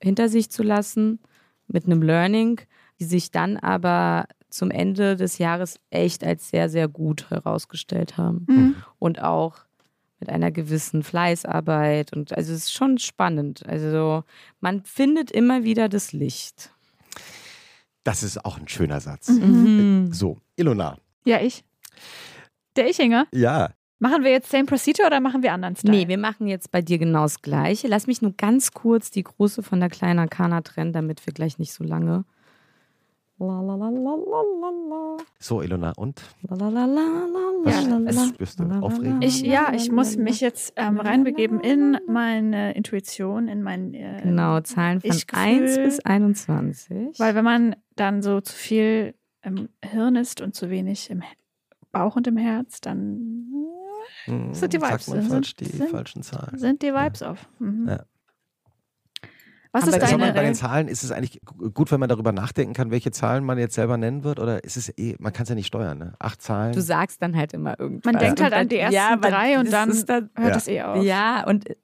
[0.00, 1.20] hinter sich zu lassen
[1.66, 2.60] mit einem Learning,
[2.98, 8.46] die sich dann aber zum Ende des Jahres echt als sehr, sehr gut herausgestellt haben.
[8.48, 8.74] Mhm.
[8.98, 9.64] Und auch
[10.20, 12.12] mit einer gewissen Fleißarbeit.
[12.12, 13.66] Und also es ist schon spannend.
[13.66, 14.24] Also
[14.60, 16.72] man findet immer wieder das Licht.
[18.04, 19.28] Das ist auch ein schöner Satz.
[19.28, 20.12] Mhm.
[20.12, 20.98] So, Ilona.
[21.24, 21.64] Ja, ich.
[22.76, 23.26] Der Ichinger.
[23.32, 23.70] Ja,
[24.02, 25.96] Machen wir jetzt same procedure oder machen wir anderen Style?
[25.96, 27.86] Nee, wir machen jetzt bei dir genau das Gleiche.
[27.86, 31.60] Lass mich nur ganz kurz die große von der kleinen Arkana trennen, damit wir gleich
[31.60, 32.24] nicht so lange.
[33.38, 35.16] La, la, la, la, la, la, la.
[35.38, 35.92] so, Ilona.
[35.96, 36.20] Und?
[36.42, 38.64] Was, spürst du?
[38.64, 39.22] Aufregend?
[39.24, 43.94] Ich, ja, ich muss mich jetzt ähm, reinbegeben in meine Intuition, in mein.
[43.94, 45.44] Äh, Genau, Zahlen von Ich-Gefühl.
[45.44, 47.20] 1 bis 21.
[47.20, 51.22] Weil wenn man dann so zu viel im Hirn ist und zu wenig im
[51.92, 53.46] Bauch und im Herz, dann
[54.24, 56.58] Hm, sind die Vibes, Sagt man sind- falsch die sind- falschen Zahlen.
[56.58, 57.48] sind die Vibes auf.
[57.58, 57.88] Mhm.
[57.88, 58.04] Ja.
[59.74, 61.98] Was Aber ist Soll man bei deine den Zahlen, ist es eigentlich gu- gut, wenn
[61.98, 64.38] man darüber nachdenken kann, welche Zahlen man jetzt selber nennen wird?
[64.38, 66.12] Oder ist es eh, man kann es ja nicht steuern, ne?
[66.18, 66.74] Acht Zahlen.
[66.74, 68.12] du sagst dann halt immer irgendwas.
[68.12, 70.56] Man denkt halt Und an die ersten aber drei und dann ist dann hört Ja.
[70.56, 71.02] es eh auf.
[71.02, 71.76] ja, und äh,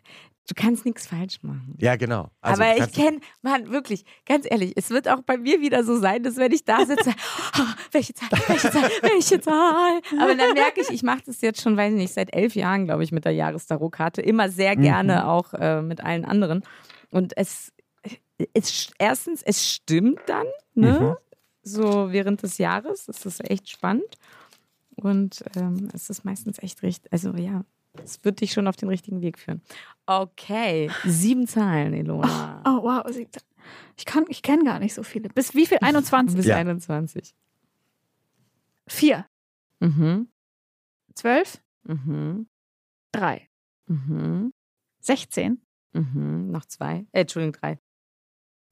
[0.48, 1.74] du kannst nichts falsch machen.
[1.78, 2.30] ja, genau.
[2.40, 5.98] Also, aber ich kenne, Mann, wirklich, ganz ehrlich, es wird auch bei mir wieder so
[5.98, 7.10] sein, dass wenn ich da sitze,
[7.58, 10.00] oh, welche Zahl, welche Zahl, welche Zahl.
[10.18, 12.86] Aber dann merke ich, ich mache das jetzt schon, weiß ich nicht, seit elf Jahren,
[12.86, 14.22] glaube ich, mit der Jahrestarotkarte.
[14.22, 16.64] Immer sehr gerne auch äh, mit allen anderen.
[17.10, 17.72] Und es,
[18.54, 21.00] es, erstens, es stimmt dann, ne?
[21.00, 21.16] Mhm.
[21.62, 23.04] So während des Jahres.
[23.04, 24.16] Das ist echt spannend.
[24.96, 27.64] Und ähm, es ist meistens echt richtig, also ja,
[28.04, 29.62] es wird dich schon auf den richtigen Weg führen.
[30.06, 32.62] Okay, sieben Zahlen, Elona.
[32.66, 33.04] Oh, wow.
[33.12, 33.28] sie-
[33.96, 35.28] Ich, kann- ich kenne gar nicht so viele.
[35.28, 35.78] Bis wie viel?
[35.82, 36.36] 21?
[36.36, 36.56] Bis Ja.
[36.56, 37.34] 21.
[38.86, 39.26] Vier.
[39.80, 40.28] Mhm.
[41.14, 41.60] Zwölf?
[41.84, 42.46] Mhm.
[43.12, 43.48] Drei.
[43.86, 44.52] Mhm.
[45.00, 45.60] 16.
[45.92, 46.50] Mhm.
[46.50, 47.06] Noch zwei.
[47.12, 47.78] Äh, Entschuldigung, drei.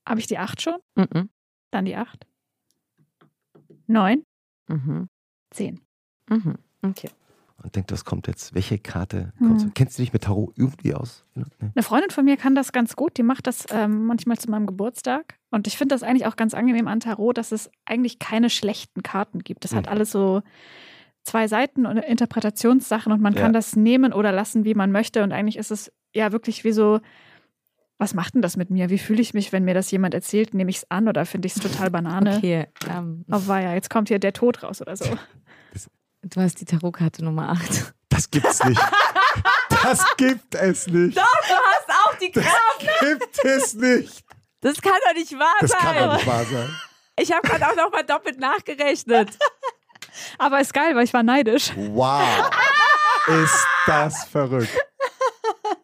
[0.06, 0.76] Habe ich die acht schon?
[0.94, 1.28] Mhm.
[1.70, 2.26] Dann die acht.
[3.86, 4.24] Neun.
[4.68, 5.08] Mhm.
[5.50, 5.80] Zehn.
[6.28, 6.56] Mhm.
[6.82, 7.10] Okay.
[7.66, 8.54] Und denkt, was kommt jetzt?
[8.54, 9.48] Welche Karte Hm.
[9.48, 9.74] kommt?
[9.74, 11.24] Kennst du dich mit Tarot irgendwie aus?
[11.34, 11.42] Nee.
[11.74, 13.16] Eine Freundin von mir kann das ganz gut.
[13.18, 15.34] Die macht das ähm, manchmal zu meinem Geburtstag.
[15.50, 19.02] Und ich finde das eigentlich auch ganz angenehm an Tarot, dass es eigentlich keine schlechten
[19.02, 19.64] Karten gibt.
[19.64, 19.90] Das hat Mhm.
[19.92, 20.42] alles so
[21.24, 23.40] zwei Seiten und Interpretationssachen und man Ja.
[23.40, 25.24] kann das nehmen oder lassen, wie man möchte.
[25.24, 27.00] Und eigentlich ist es ja wirklich wie so,
[27.98, 28.90] was macht denn das mit mir?
[28.90, 30.54] Wie fühle ich mich, wenn mir das jemand erzählt?
[30.54, 32.36] Nehme ich es an oder finde ich es total Banane?
[32.36, 32.66] Okay.
[32.88, 35.06] Ähm, Oh weia, jetzt kommt hier der Tod raus oder so.
[36.28, 37.94] Du hast die Tarotkarte Nummer 8.
[38.08, 38.80] Das gibt's nicht.
[39.82, 41.16] das gibt es nicht.
[41.16, 42.44] Du hast auch die Das
[43.00, 44.24] gibt es nicht.
[44.60, 45.80] Das kann doch nicht wahr Das sein.
[45.80, 46.76] kann doch nicht wahr sein.
[47.18, 49.30] Ich habe gerade auch noch mal doppelt nachgerechnet.
[50.38, 51.72] Aber ist geil, weil ich war neidisch.
[51.76, 52.50] Wow.
[53.28, 54.70] Ist das verrückt.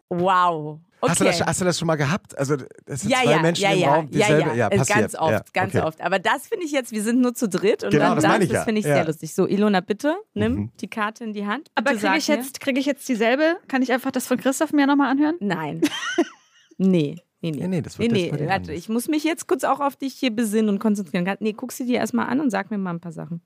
[0.09, 0.79] Wow.
[1.03, 1.11] Okay.
[1.11, 2.37] Hast, du das, hast du das schon mal gehabt?
[2.37, 4.55] Also, es sind ja, zwei ja, Menschen ja, im ja, Raum, ja, dieselbe.
[4.57, 4.99] ja, Äh, passiert.
[4.99, 5.83] ganz oft, ja, ganz okay.
[5.85, 6.01] oft.
[6.01, 8.31] Aber das finde ich jetzt, wir sind nur zu dritt und Genau, dann das das,
[8.31, 8.63] meine ich das ja.
[8.63, 8.93] finde ich Ja.
[8.95, 9.33] sehr lustig.
[9.35, 10.71] So, Ilona, bitte, nimm Mhm.
[10.79, 11.69] die Karte in die Hand.
[11.75, 13.57] Aber kriege ich, jetzt, krieg ich jetzt dieselbe?
[13.67, 15.35] Kann ich einfach das von Christoph mir nochmal anhören?
[15.41, 15.81] Nein.
[16.77, 17.15] nee.
[17.41, 17.57] Nee, nee.
[17.59, 19.81] Nee, nee, das Nee, wird nee, bei dir warte, ich muss mich jetzt kurz auch
[19.81, 21.29] auf dich hier besinnen und konzentrieren.
[21.41, 23.41] Nee, guck sie dir erstmal an und sag mir mal ein paar Sachen.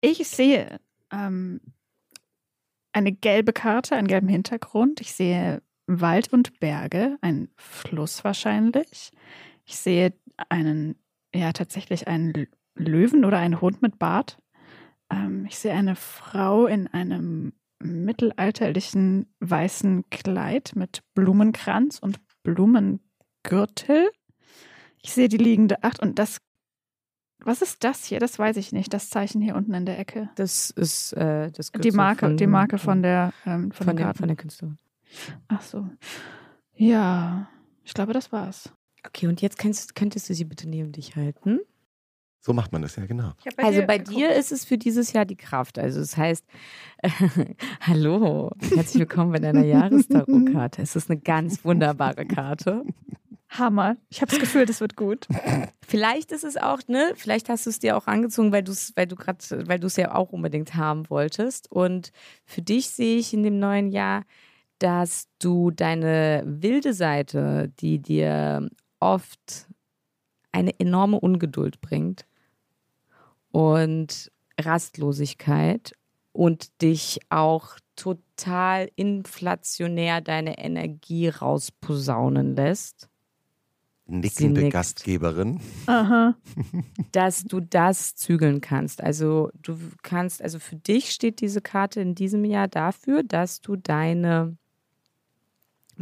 [0.00, 0.78] Ich sehe
[1.12, 1.60] ähm,
[2.92, 5.00] eine gelbe Karte, einen gelben Hintergrund.
[5.00, 9.12] Ich sehe Wald und Berge, einen Fluss wahrscheinlich.
[9.64, 10.12] Ich sehe
[10.48, 10.96] einen,
[11.34, 14.38] ja, tatsächlich einen Löwen oder einen Hund mit Bart.
[15.10, 17.52] Ähm, ich sehe eine Frau in einem
[17.82, 24.10] mittelalterlichen weißen Kleid mit Blumenkranz und Blumengürtel.
[25.02, 26.38] Ich sehe die liegende Acht und das.
[27.44, 28.20] Was ist das hier?
[28.20, 28.94] Das weiß ich nicht.
[28.94, 30.30] Das Zeichen hier unten in der Ecke.
[30.36, 33.96] Das ist äh, das Die Kürzel Marke, von, die Marke von der ähm, von, von,
[33.96, 34.78] der, von der Künstlerin.
[35.48, 35.88] Ach so.
[36.74, 37.48] Ja,
[37.84, 38.72] ich glaube, das war's.
[39.06, 41.60] Okay, und jetzt könntest, könntest du sie bitte neben dich halten.
[42.44, 43.34] So macht man das, ja, genau.
[43.56, 45.78] Also bei dir ist es für dieses Jahr die Kraft.
[45.78, 46.44] Also das heißt,
[47.80, 50.82] hallo, herzlich willkommen bei deiner Jahrestarotkarte.
[50.82, 52.84] Es ist eine ganz wunderbare Karte.
[53.48, 53.96] Hammer.
[54.08, 55.28] Ich habe das Gefühl, das wird gut.
[55.86, 58.92] Vielleicht ist es auch, ne, vielleicht hast du es dir auch angezogen, weil du es,
[58.96, 59.38] weil du gerade,
[59.68, 61.70] weil du es ja auch unbedingt haben wolltest.
[61.70, 62.10] Und
[62.44, 64.24] für dich sehe ich in dem neuen Jahr,
[64.82, 68.68] dass du deine wilde Seite, die dir
[68.98, 69.68] oft
[70.50, 72.26] eine enorme Ungeduld bringt
[73.52, 75.92] und Rastlosigkeit
[76.32, 83.08] und dich auch total inflationär deine Energie rausposaunen lässt
[84.06, 84.72] nickende nickt.
[84.72, 85.60] Gastgeberin.
[85.86, 86.34] Aha.
[87.12, 89.02] dass du das zügeln kannst.
[89.02, 93.76] Also du kannst, also für dich steht diese Karte in diesem Jahr dafür, dass du
[93.76, 94.56] deine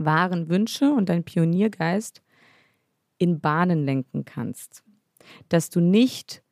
[0.05, 2.23] wahren Wünsche und deinen Pioniergeist
[3.19, 4.83] in Bahnen lenken kannst.
[5.49, 6.43] Dass du nicht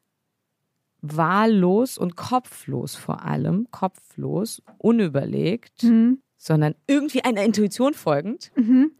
[1.01, 6.21] wahllos und kopflos vor allem, kopflos, unüberlegt, Mhm.
[6.37, 8.91] sondern irgendwie einer Intuition folgend, Mhm.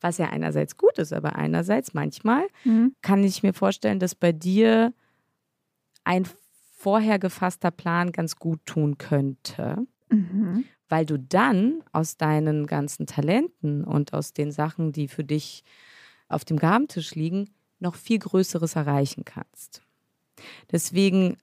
[0.00, 2.94] was ja einerseits gut ist, aber einerseits manchmal Mhm.
[3.02, 4.92] kann ich mir vorstellen, dass bei dir
[6.04, 6.26] ein
[6.76, 10.64] vorher gefasster Plan ganz gut tun könnte, Mhm.
[10.88, 15.62] weil du dann aus deinen ganzen Talenten und aus den Sachen, die für dich
[16.28, 19.82] auf dem Gabentisch liegen, noch viel Größeres erreichen kannst.
[20.72, 21.36] Deswegen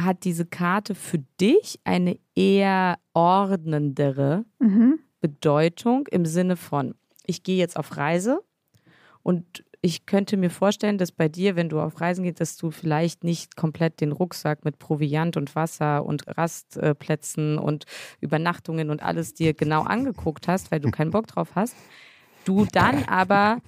[0.00, 4.98] hat diese Karte für dich eine eher ordnendere Mhm.
[5.20, 6.94] Bedeutung im Sinne von,
[7.26, 8.40] ich gehe jetzt auf Reise
[9.22, 12.70] und ich könnte mir vorstellen, dass bei dir, wenn du auf Reisen gehst, dass du
[12.70, 17.86] vielleicht nicht komplett den Rucksack mit Proviant und Wasser und Rastplätzen und
[18.20, 21.74] Übernachtungen und alles dir genau angeguckt hast, weil du keinen Bock drauf hast.
[22.44, 23.62] Du dann aber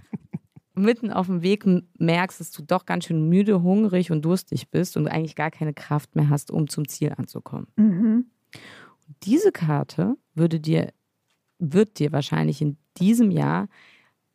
[0.75, 1.65] mitten auf dem Weg
[1.99, 5.73] merkst, dass du doch ganz schön müde, hungrig und durstig bist und eigentlich gar keine
[5.73, 7.69] Kraft mehr hast, um zum Ziel anzukommen.
[7.77, 8.27] Mhm.
[9.23, 10.93] Diese Karte würde dir,
[11.59, 13.69] wird dir wahrscheinlich in diesem Jahr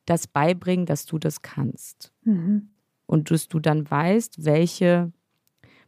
[0.08, 2.12] das beibringen, dass du das kannst.
[2.24, 2.70] Mhm.
[3.06, 5.12] Und dass du dann weißt, welche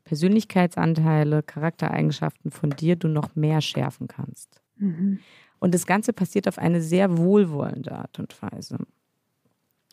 [0.03, 4.61] Persönlichkeitsanteile, Charaktereigenschaften von dir du noch mehr schärfen kannst.
[4.77, 5.19] Mhm.
[5.59, 8.77] Und das Ganze passiert auf eine sehr wohlwollende Art und Weise.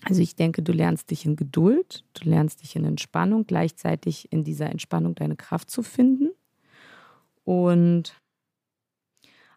[0.03, 4.45] Also ich denke, du lernst dich in Geduld, du lernst dich in Entspannung, gleichzeitig in
[4.45, 6.31] dieser Entspannung deine Kraft zu finden
[7.45, 8.15] und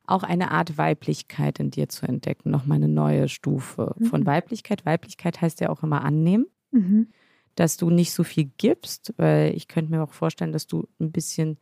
[0.10, 4.26] auch eine Art Weiblichkeit in dir zu entdecken, nochmal eine neue Stufe von Mhm.
[4.26, 4.86] Weiblichkeit.
[4.86, 7.10] Weiblichkeit heißt ja auch immer annehmen, Mhm.
[7.56, 11.12] dass du nicht so viel gibst, weil ich könnte mir auch vorstellen, dass du ein
[11.12, 11.58] bisschen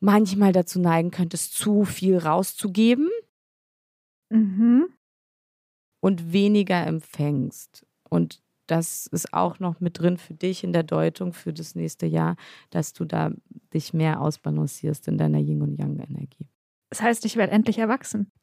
[0.00, 3.08] manchmal dazu neigen könntest, zu viel rauszugeben
[4.30, 4.86] Mhm.
[6.00, 7.84] und weniger empfängst.
[8.08, 12.06] Und das ist auch noch mit drin für dich in der Deutung für das nächste
[12.06, 12.36] Jahr,
[12.70, 13.32] dass du da
[13.72, 16.46] dich mehr ausbalancierst in deiner Yin- und Yang-Energie.
[16.90, 18.30] Das heißt, ich werde endlich erwachsen.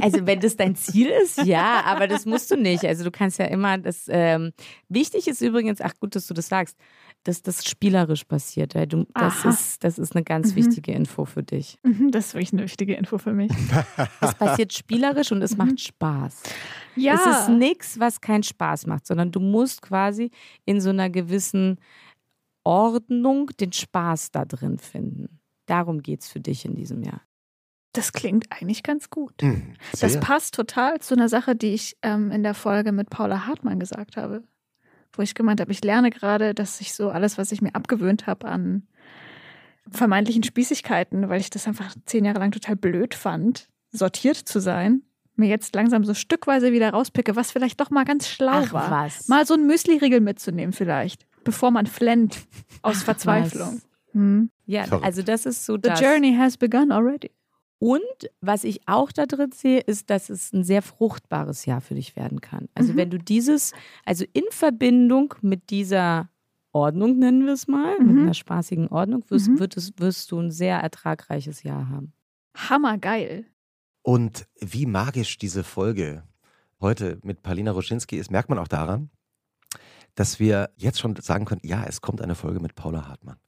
[0.00, 2.84] Also wenn das dein Ziel ist, ja, aber das musst du nicht.
[2.84, 4.04] Also du kannst ja immer das.
[4.08, 4.52] Ähm,
[4.88, 6.76] wichtig ist übrigens, ach gut, dass du das sagst,
[7.24, 8.74] dass das spielerisch passiert.
[8.76, 9.48] Weil du, das Aha.
[9.50, 10.56] ist, das ist eine ganz Mhm.
[10.56, 11.78] wichtige Info für dich.
[11.82, 12.12] Mhm.
[12.12, 13.50] Das ist wirklich eine wichtige Info für mich.
[14.20, 15.58] Es passiert spielerisch und es Mhm.
[15.58, 16.42] macht Spaß.
[16.94, 17.14] Ja.
[17.14, 20.30] Es ist nichts, was keinen Spaß macht, sondern du musst quasi
[20.66, 21.78] in so einer gewissen
[22.64, 25.40] Ordnung den Spaß da drin finden.
[25.66, 27.22] Darum geht es für dich in diesem Jahr.
[27.92, 29.42] Das klingt eigentlich ganz gut.
[29.42, 29.74] Mhm.
[30.00, 33.78] Das passt total zu einer Sache, die ich ähm, in der Folge mit Paula Hartmann
[33.78, 34.42] gesagt habe.
[35.12, 38.26] Wo ich gemeint habe, ich lerne gerade, dass ich so alles, was ich mir abgewöhnt
[38.26, 38.86] habe an
[39.90, 45.02] vermeintlichen Spießigkeiten, weil ich das einfach zehn Jahre lang total blöd fand, sortiert zu sein,
[45.34, 48.90] mir jetzt langsam so stückweise wieder rauspicke, was vielleicht doch mal ganz schlau war.
[48.90, 49.28] was.
[49.28, 52.38] Mal so einen Müsli-Riegel mitzunehmen vielleicht, bevor man flennt
[52.82, 53.74] aus Ach, Verzweiflung.
[53.74, 53.88] was.
[54.12, 54.50] Hm.
[54.72, 55.04] Ja, Verrückt.
[55.06, 56.00] also das ist so The das.
[56.00, 57.30] journey has begun already.
[57.78, 61.94] Und was ich auch da drin sehe, ist, dass es ein sehr fruchtbares Jahr für
[61.96, 62.68] dich werden kann.
[62.74, 62.96] Also Mhm.
[62.96, 63.72] wenn du dieses,
[64.04, 66.28] also in Verbindung mit dieser
[66.72, 68.22] Ordnung, nennen wir es mal, mit Mhm.
[68.22, 69.58] einer spaßigen Ordnung, wirst, Mhm.
[69.58, 72.12] wird es, wirst du ein sehr ertragreiches Jahr haben.
[72.56, 73.46] Hammergeil.
[74.02, 76.22] Und wie magisch diese Folge
[76.80, 79.10] heute mit Palina Roschinski ist, merkt man auch daran,
[80.14, 83.38] dass wir jetzt schon sagen können, ja, es kommt eine Folge mit Paula Hartmann.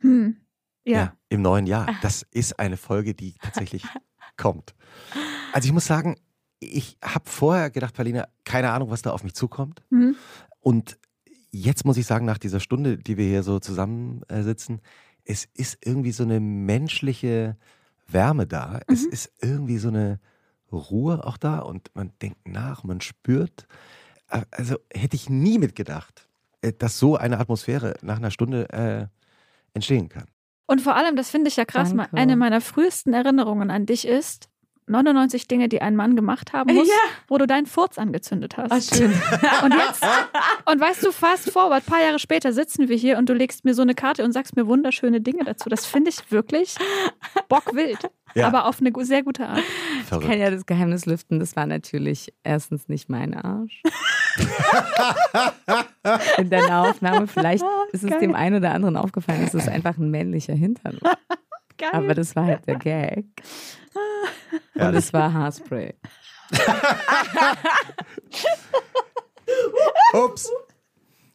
[0.00, 0.36] Hm.
[0.84, 1.14] Ja.
[1.28, 1.94] Im neuen Jahr.
[2.02, 3.84] Das ist eine Folge, die tatsächlich
[4.36, 4.74] kommt.
[5.52, 6.16] Also ich muss sagen,
[6.60, 9.82] ich habe vorher gedacht, Palina, keine Ahnung, was da auf mich zukommt.
[9.90, 10.16] Hm.
[10.60, 10.98] Und
[11.50, 14.80] jetzt muss ich sagen, nach dieser Stunde, die wir hier so zusammensitzen,
[15.24, 17.56] es ist irgendwie so eine menschliche
[18.08, 18.80] Wärme da.
[18.88, 19.10] Es Mhm.
[19.12, 20.20] ist irgendwie so eine
[20.72, 23.66] Ruhe auch da und man denkt nach, man spürt.
[24.50, 26.28] Also hätte ich nie mitgedacht,
[26.62, 29.06] äh, dass so eine Atmosphäre nach einer Stunde äh,
[29.74, 30.26] entstehen kann.
[30.72, 32.16] Und vor allem, das finde ich ja krass, Danke.
[32.16, 34.48] eine meiner frühesten Erinnerungen an dich ist
[34.86, 36.88] 99 Dinge, die ein Mann gemacht haben muss,
[37.28, 38.94] wo du deinen Furz angezündet hast.
[38.94, 39.12] schön.
[39.62, 40.04] Und jetzt,
[40.66, 43.64] und weißt du, fast forward, ein paar Jahre später sitzen wir hier und du legst
[43.64, 45.68] mir so eine Karte und sagst mir wunderschöne Dinge dazu.
[45.68, 46.74] Das finde ich wirklich
[47.48, 48.10] bockwild.
[48.34, 48.46] Ja.
[48.46, 49.58] Aber auf eine sehr gute Art.
[49.58, 50.28] Ich Verrückt.
[50.28, 51.38] kann ja das Geheimnis lüften.
[51.38, 53.82] Das war natürlich erstens nicht mein Arsch.
[56.38, 57.26] In deiner Aufnahme.
[57.26, 58.20] Vielleicht ist es geil.
[58.20, 60.98] dem einen oder anderen aufgefallen, es einfach ein männlicher Hintern.
[61.82, 61.90] Geil.
[61.94, 63.24] Aber das war halt der Gag.
[64.74, 65.94] Ja, Und das, es war Haarspray.
[70.12, 70.50] Ups.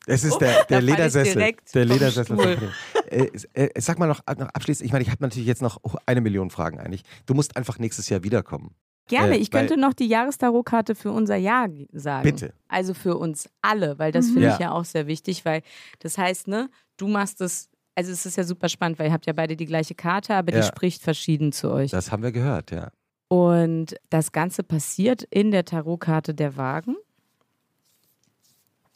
[0.10, 1.56] Es ist der, der ich Ledersessel.
[1.74, 2.72] Der Ledersessel.
[3.10, 6.22] Äh, äh, sag mal noch, noch abschließend, ich meine, ich habe natürlich jetzt noch eine
[6.22, 7.04] Million Fragen eigentlich.
[7.26, 8.74] Du musst einfach nächstes Jahr wiederkommen.
[9.10, 12.24] Gerne, Äh, ich könnte noch die Jahrestarotkarte für unser Jahr sagen.
[12.24, 12.54] Bitte.
[12.70, 14.34] Also für uns alle, weil das Mhm.
[14.34, 14.54] finde Ja.
[14.54, 15.62] ich ja auch sehr wichtig, weil
[16.00, 19.26] das heißt, ne, du machst es, also es ist ja super spannend, weil ihr habt
[19.26, 20.62] ja beide die gleiche Karte, aber Ja.
[20.62, 21.90] die spricht verschieden zu euch.
[21.92, 22.92] Das haben wir gehört, ja.
[23.28, 26.96] Und das Ganze passiert in der Tarotkarte der Wagen.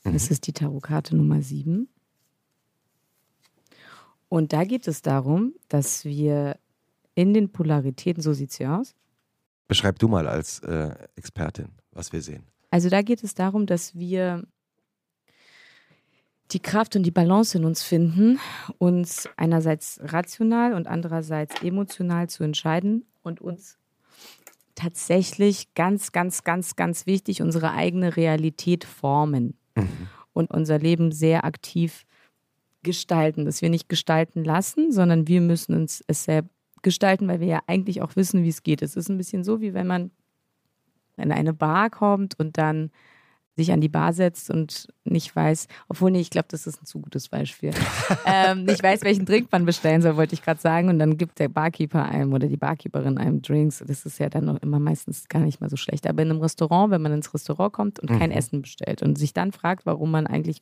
[0.04, 0.14] Mhm.
[0.14, 1.90] Das ist die Tarotkarte Nummer 7.
[4.30, 6.58] Und da geht es darum, dass wir
[7.16, 8.94] in den Polaritäten, so sieht sie aus,
[9.68, 12.44] Beschreib du mal als äh, Expertin, was wir sehen.
[12.72, 14.44] Also da geht es darum, dass wir
[16.52, 18.40] die Kraft und die Balance in uns finden,
[18.78, 23.78] uns einerseits rational und andererseits emotional zu entscheiden und uns
[24.76, 29.56] tatsächlich ganz, ganz, ganz, ganz wichtig unsere eigene Realität formen
[30.34, 32.06] und unser Leben sehr aktiv
[32.84, 36.50] gestalten, dass wir nicht gestalten lassen, sondern wir müssen uns es selbst
[36.82, 38.82] gestalten, weil wir ja eigentlich auch wissen, wie es geht.
[38.82, 40.10] Es ist ein bisschen so, wie wenn man
[41.18, 42.90] in eine Bar kommt und dann
[43.58, 46.86] sich an die Bar setzt und nicht weiß, obwohl, nee, ich glaube, das ist ein
[46.86, 47.72] zu gutes Beispiel.
[48.26, 50.88] ähm, nicht weiß, welchen Drink man bestellen soll, wollte ich gerade sagen.
[50.90, 53.84] Und dann gibt der Barkeeper einem oder die Barkeeperin einem Drinks.
[53.86, 56.08] Das ist ja dann noch immer meistens gar nicht mal so schlecht.
[56.08, 58.38] Aber in einem Restaurant, wenn man ins Restaurant kommt und kein Mhm.
[58.38, 60.62] Essen bestellt und sich dann fragt, warum man eigentlich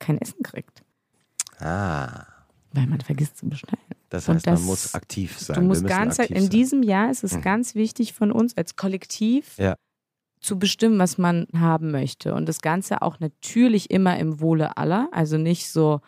[0.00, 0.82] kein Essen kriegt,
[1.60, 2.26] Ah,
[2.72, 3.78] weil man vergisst zu bestellen.
[4.10, 5.54] das heißt, man das- muss aktiv sein.
[5.56, 7.42] Du musst ganz, aktiv in diesem Jahr ist es Mhm.
[7.42, 9.76] ganz wichtig von uns als Kollektiv Ja.
[10.44, 12.34] Zu bestimmen, was man haben möchte.
[12.34, 15.08] Und das Ganze auch natürlich immer im Wohle aller.
[15.10, 16.02] Also nicht so,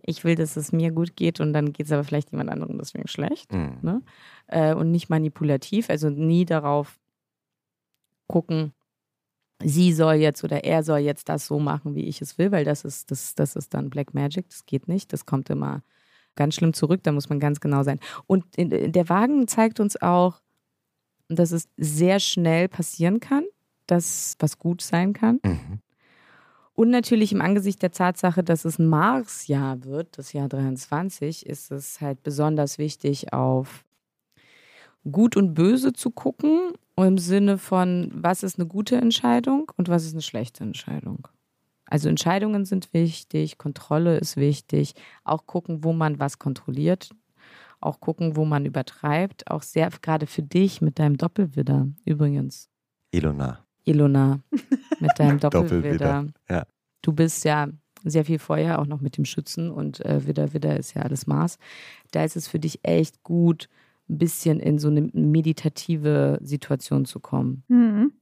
[0.00, 2.78] ich will, dass es mir gut geht und dann geht es aber vielleicht jemand anderem
[2.78, 3.52] deswegen schlecht.
[3.52, 3.78] Mhm.
[3.82, 4.02] Ne?
[4.46, 7.00] Äh, und nicht manipulativ, also nie darauf
[8.28, 8.72] gucken,
[9.60, 12.64] sie soll jetzt oder er soll jetzt das so machen, wie ich es will, weil
[12.64, 15.12] das ist, das, das ist dann Black Magic, das geht nicht.
[15.12, 15.82] Das kommt immer
[16.36, 17.98] ganz schlimm zurück, da muss man ganz genau sein.
[18.28, 20.40] Und in, in der Wagen zeigt uns auch,
[21.28, 23.44] dass es sehr schnell passieren kann,
[23.86, 25.40] dass was gut sein kann.
[25.44, 25.80] Mhm.
[26.74, 31.70] Und natürlich im Angesicht der Tatsache, dass es ein Mars-Jahr wird, das Jahr 23, ist
[31.72, 33.84] es halt besonders wichtig, auf
[35.10, 40.04] Gut und Böse zu gucken, im Sinne von, was ist eine gute Entscheidung und was
[40.04, 41.28] ist eine schlechte Entscheidung.
[41.86, 47.10] Also Entscheidungen sind wichtig, Kontrolle ist wichtig, auch gucken, wo man was kontrolliert,
[47.80, 52.68] auch gucken, wo man übertreibt, auch sehr gerade für dich mit deinem Doppelwidder übrigens.
[53.10, 53.64] Ilona.
[53.84, 54.40] Ilona,
[55.00, 56.26] mit deinem Doppelwidder, Doppelwidder.
[56.48, 56.66] ja.
[57.02, 57.68] Du bist ja
[58.04, 61.26] sehr viel vorher auch noch mit dem Schützen und äh, Widder, Widder ist ja alles
[61.26, 61.58] Maß.
[62.10, 63.68] Da ist es für dich echt gut,
[64.08, 67.64] ein bisschen in so eine meditative Situation zu kommen.
[67.68, 68.12] Mhm.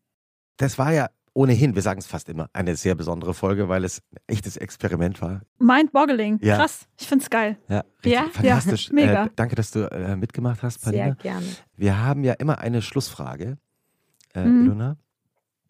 [0.56, 4.00] Das war ja ohnehin, wir sagen es fast immer, eine sehr besondere Folge, weil es
[4.12, 5.42] ein echtes Experiment war.
[5.58, 6.38] Mind-boggling.
[6.42, 6.56] Ja.
[6.56, 6.86] Krass.
[6.98, 7.58] Ich find's geil.
[7.68, 8.88] Ja, Ja, fantastisch.
[8.88, 9.24] ja, mega.
[9.26, 11.04] Äh, danke, dass du äh, mitgemacht hast, Paulina.
[11.06, 11.46] Sehr gerne.
[11.76, 13.58] Wir haben ja immer eine Schlussfrage,
[14.34, 14.64] äh, Mhm.
[14.66, 14.96] Ilona.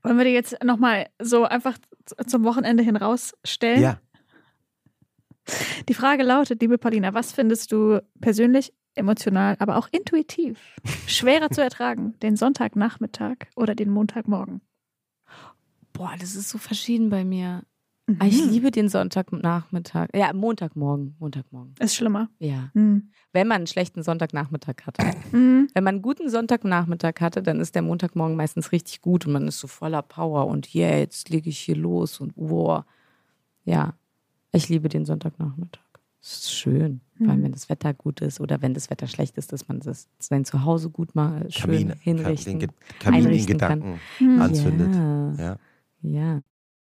[0.02, 1.78] Wollen wir die jetzt nochmal so einfach
[2.26, 3.80] zum Wochenende hin rausstellen?
[3.80, 3.98] Ja,
[5.88, 10.58] Die Frage lautet, liebe Paulina, was findest du persönlich, emotional, aber auch intuitiv
[11.06, 12.14] schwerer zu ertragen?
[12.22, 14.60] Den Sonntagnachmittag oder den Montagmorgen?
[15.94, 17.62] Boah, das ist so verschieden bei mir.
[18.18, 18.50] Ah, Ich Mhm.
[18.50, 20.08] liebe den Sonntagnachmittag.
[20.14, 21.14] Ja, Montagmorgen.
[21.18, 21.74] Montagmorgen.
[21.78, 22.28] Ist schlimmer.
[22.38, 22.70] Ja.
[22.74, 23.10] Mhm.
[23.32, 24.98] Wenn man einen schlechten Sonntagnachmittag hat.
[25.32, 25.68] Mhm.
[25.72, 29.48] Wenn man einen guten Sonntagnachmittag hatte, dann ist der Montagmorgen meistens richtig gut und man
[29.48, 32.84] ist so voller Power und yeah, jetzt lege ich hier los und wow.
[33.64, 33.94] Ja,
[34.52, 35.80] ich liebe den Sonntagnachmittag.
[36.20, 37.44] Es ist schön, vor allem Mhm.
[37.44, 40.44] wenn das Wetter gut ist oder wenn das Wetter schlecht ist, dass man das sein
[40.44, 42.58] Zuhause gut mal schön Kamin, hinrichten.
[42.58, 42.68] den Ge
[42.98, 43.80] Kamin in einrichten kann.
[43.80, 44.40] Gedanken Mhm.
[44.42, 44.94] anzündet.
[44.94, 45.56] Ja, Ja.
[46.04, 46.40] Ja.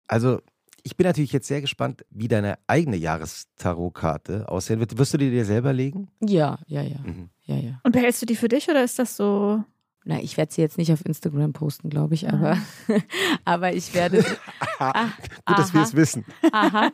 [0.07, 0.41] Also,
[0.83, 4.97] ich bin natürlich jetzt sehr gespannt, wie deine eigene Jahrestarotkarte aussehen wird.
[4.97, 6.09] Wirst du die dir selber legen?
[6.21, 7.29] Ja, ja, ja, Mhm.
[7.45, 7.79] ja, ja.
[7.83, 9.63] Und behältst du die für dich oder ist das so?
[10.03, 12.57] Na, ich werde sie jetzt nicht auf Instagram posten, glaube ich, aber,
[13.45, 14.23] aber ich werde.
[14.83, 15.09] Ah,
[15.45, 16.25] Gut, dass wir es wissen.
[16.51, 16.89] Aha.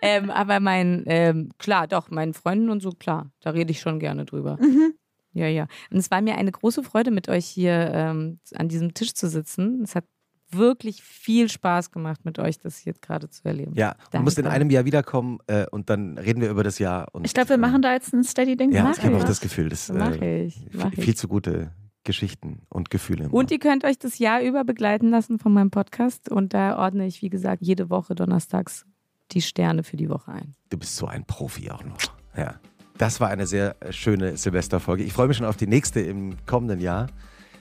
[0.00, 3.98] ähm, aber mein, ähm, klar, doch, meinen Freunden und so, klar, da rede ich schon
[3.98, 4.56] gerne drüber.
[4.58, 4.94] Mhm.
[5.34, 5.66] Ja, ja.
[5.90, 9.28] Und es war mir eine große Freude, mit euch hier ähm, an diesem Tisch zu
[9.28, 9.82] sitzen.
[9.82, 10.06] Es hat
[10.50, 13.72] wirklich viel Spaß gemacht, mit euch das hier gerade zu erleben.
[13.74, 17.08] Ja, du musst in einem Jahr wiederkommen äh, und dann reden wir über das Jahr.
[17.12, 18.72] Und, Ich glaube, wir äh, machen da jetzt ein Steady-Ding.
[18.72, 21.04] Ja, ich habe auch das Gefühl, dass Mach äh, ich, mach viel, ich.
[21.04, 21.72] viel zu gute
[22.04, 23.24] Geschichten und Gefühle.
[23.24, 26.30] im Und ihr könnt euch das Jahr über begleiten lassen von meinem Podcast.
[26.30, 28.86] Und da ordne ich, wie gesagt, jede Woche donnerstags
[29.32, 30.54] die Sterne für die Woche ein.
[30.70, 31.98] Du bist so ein Profi auch noch.
[32.36, 32.54] Ja.
[32.96, 35.02] Das war eine sehr äh, schöne Silvesterfolge.
[35.02, 37.08] Ich freue mich schon auf die nächste im kommenden Jahr.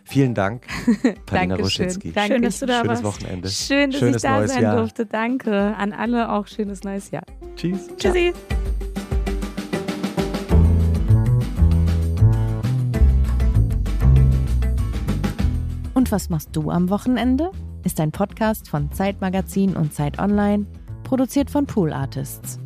[0.07, 0.67] Vielen Dank,
[1.25, 1.55] Paulina.
[1.55, 2.11] Roschitzky.
[2.11, 2.33] Danke.
[2.35, 3.03] Schön, dass du da Schönes warst.
[3.03, 3.49] Wochenende.
[3.49, 4.75] Schön, dass Schönes ich da neues sein Jahr.
[4.77, 5.05] durfte.
[5.07, 5.75] Danke.
[5.77, 7.23] An alle auch schönes neues Jahr.
[7.55, 7.87] Tschüss.
[7.97, 8.31] Tschüssi.
[15.93, 17.51] Und was machst du am Wochenende?
[17.83, 20.65] Ist ein Podcast von Zeitmagazin und Zeit Online,
[21.03, 22.59] produziert von Pool Artists.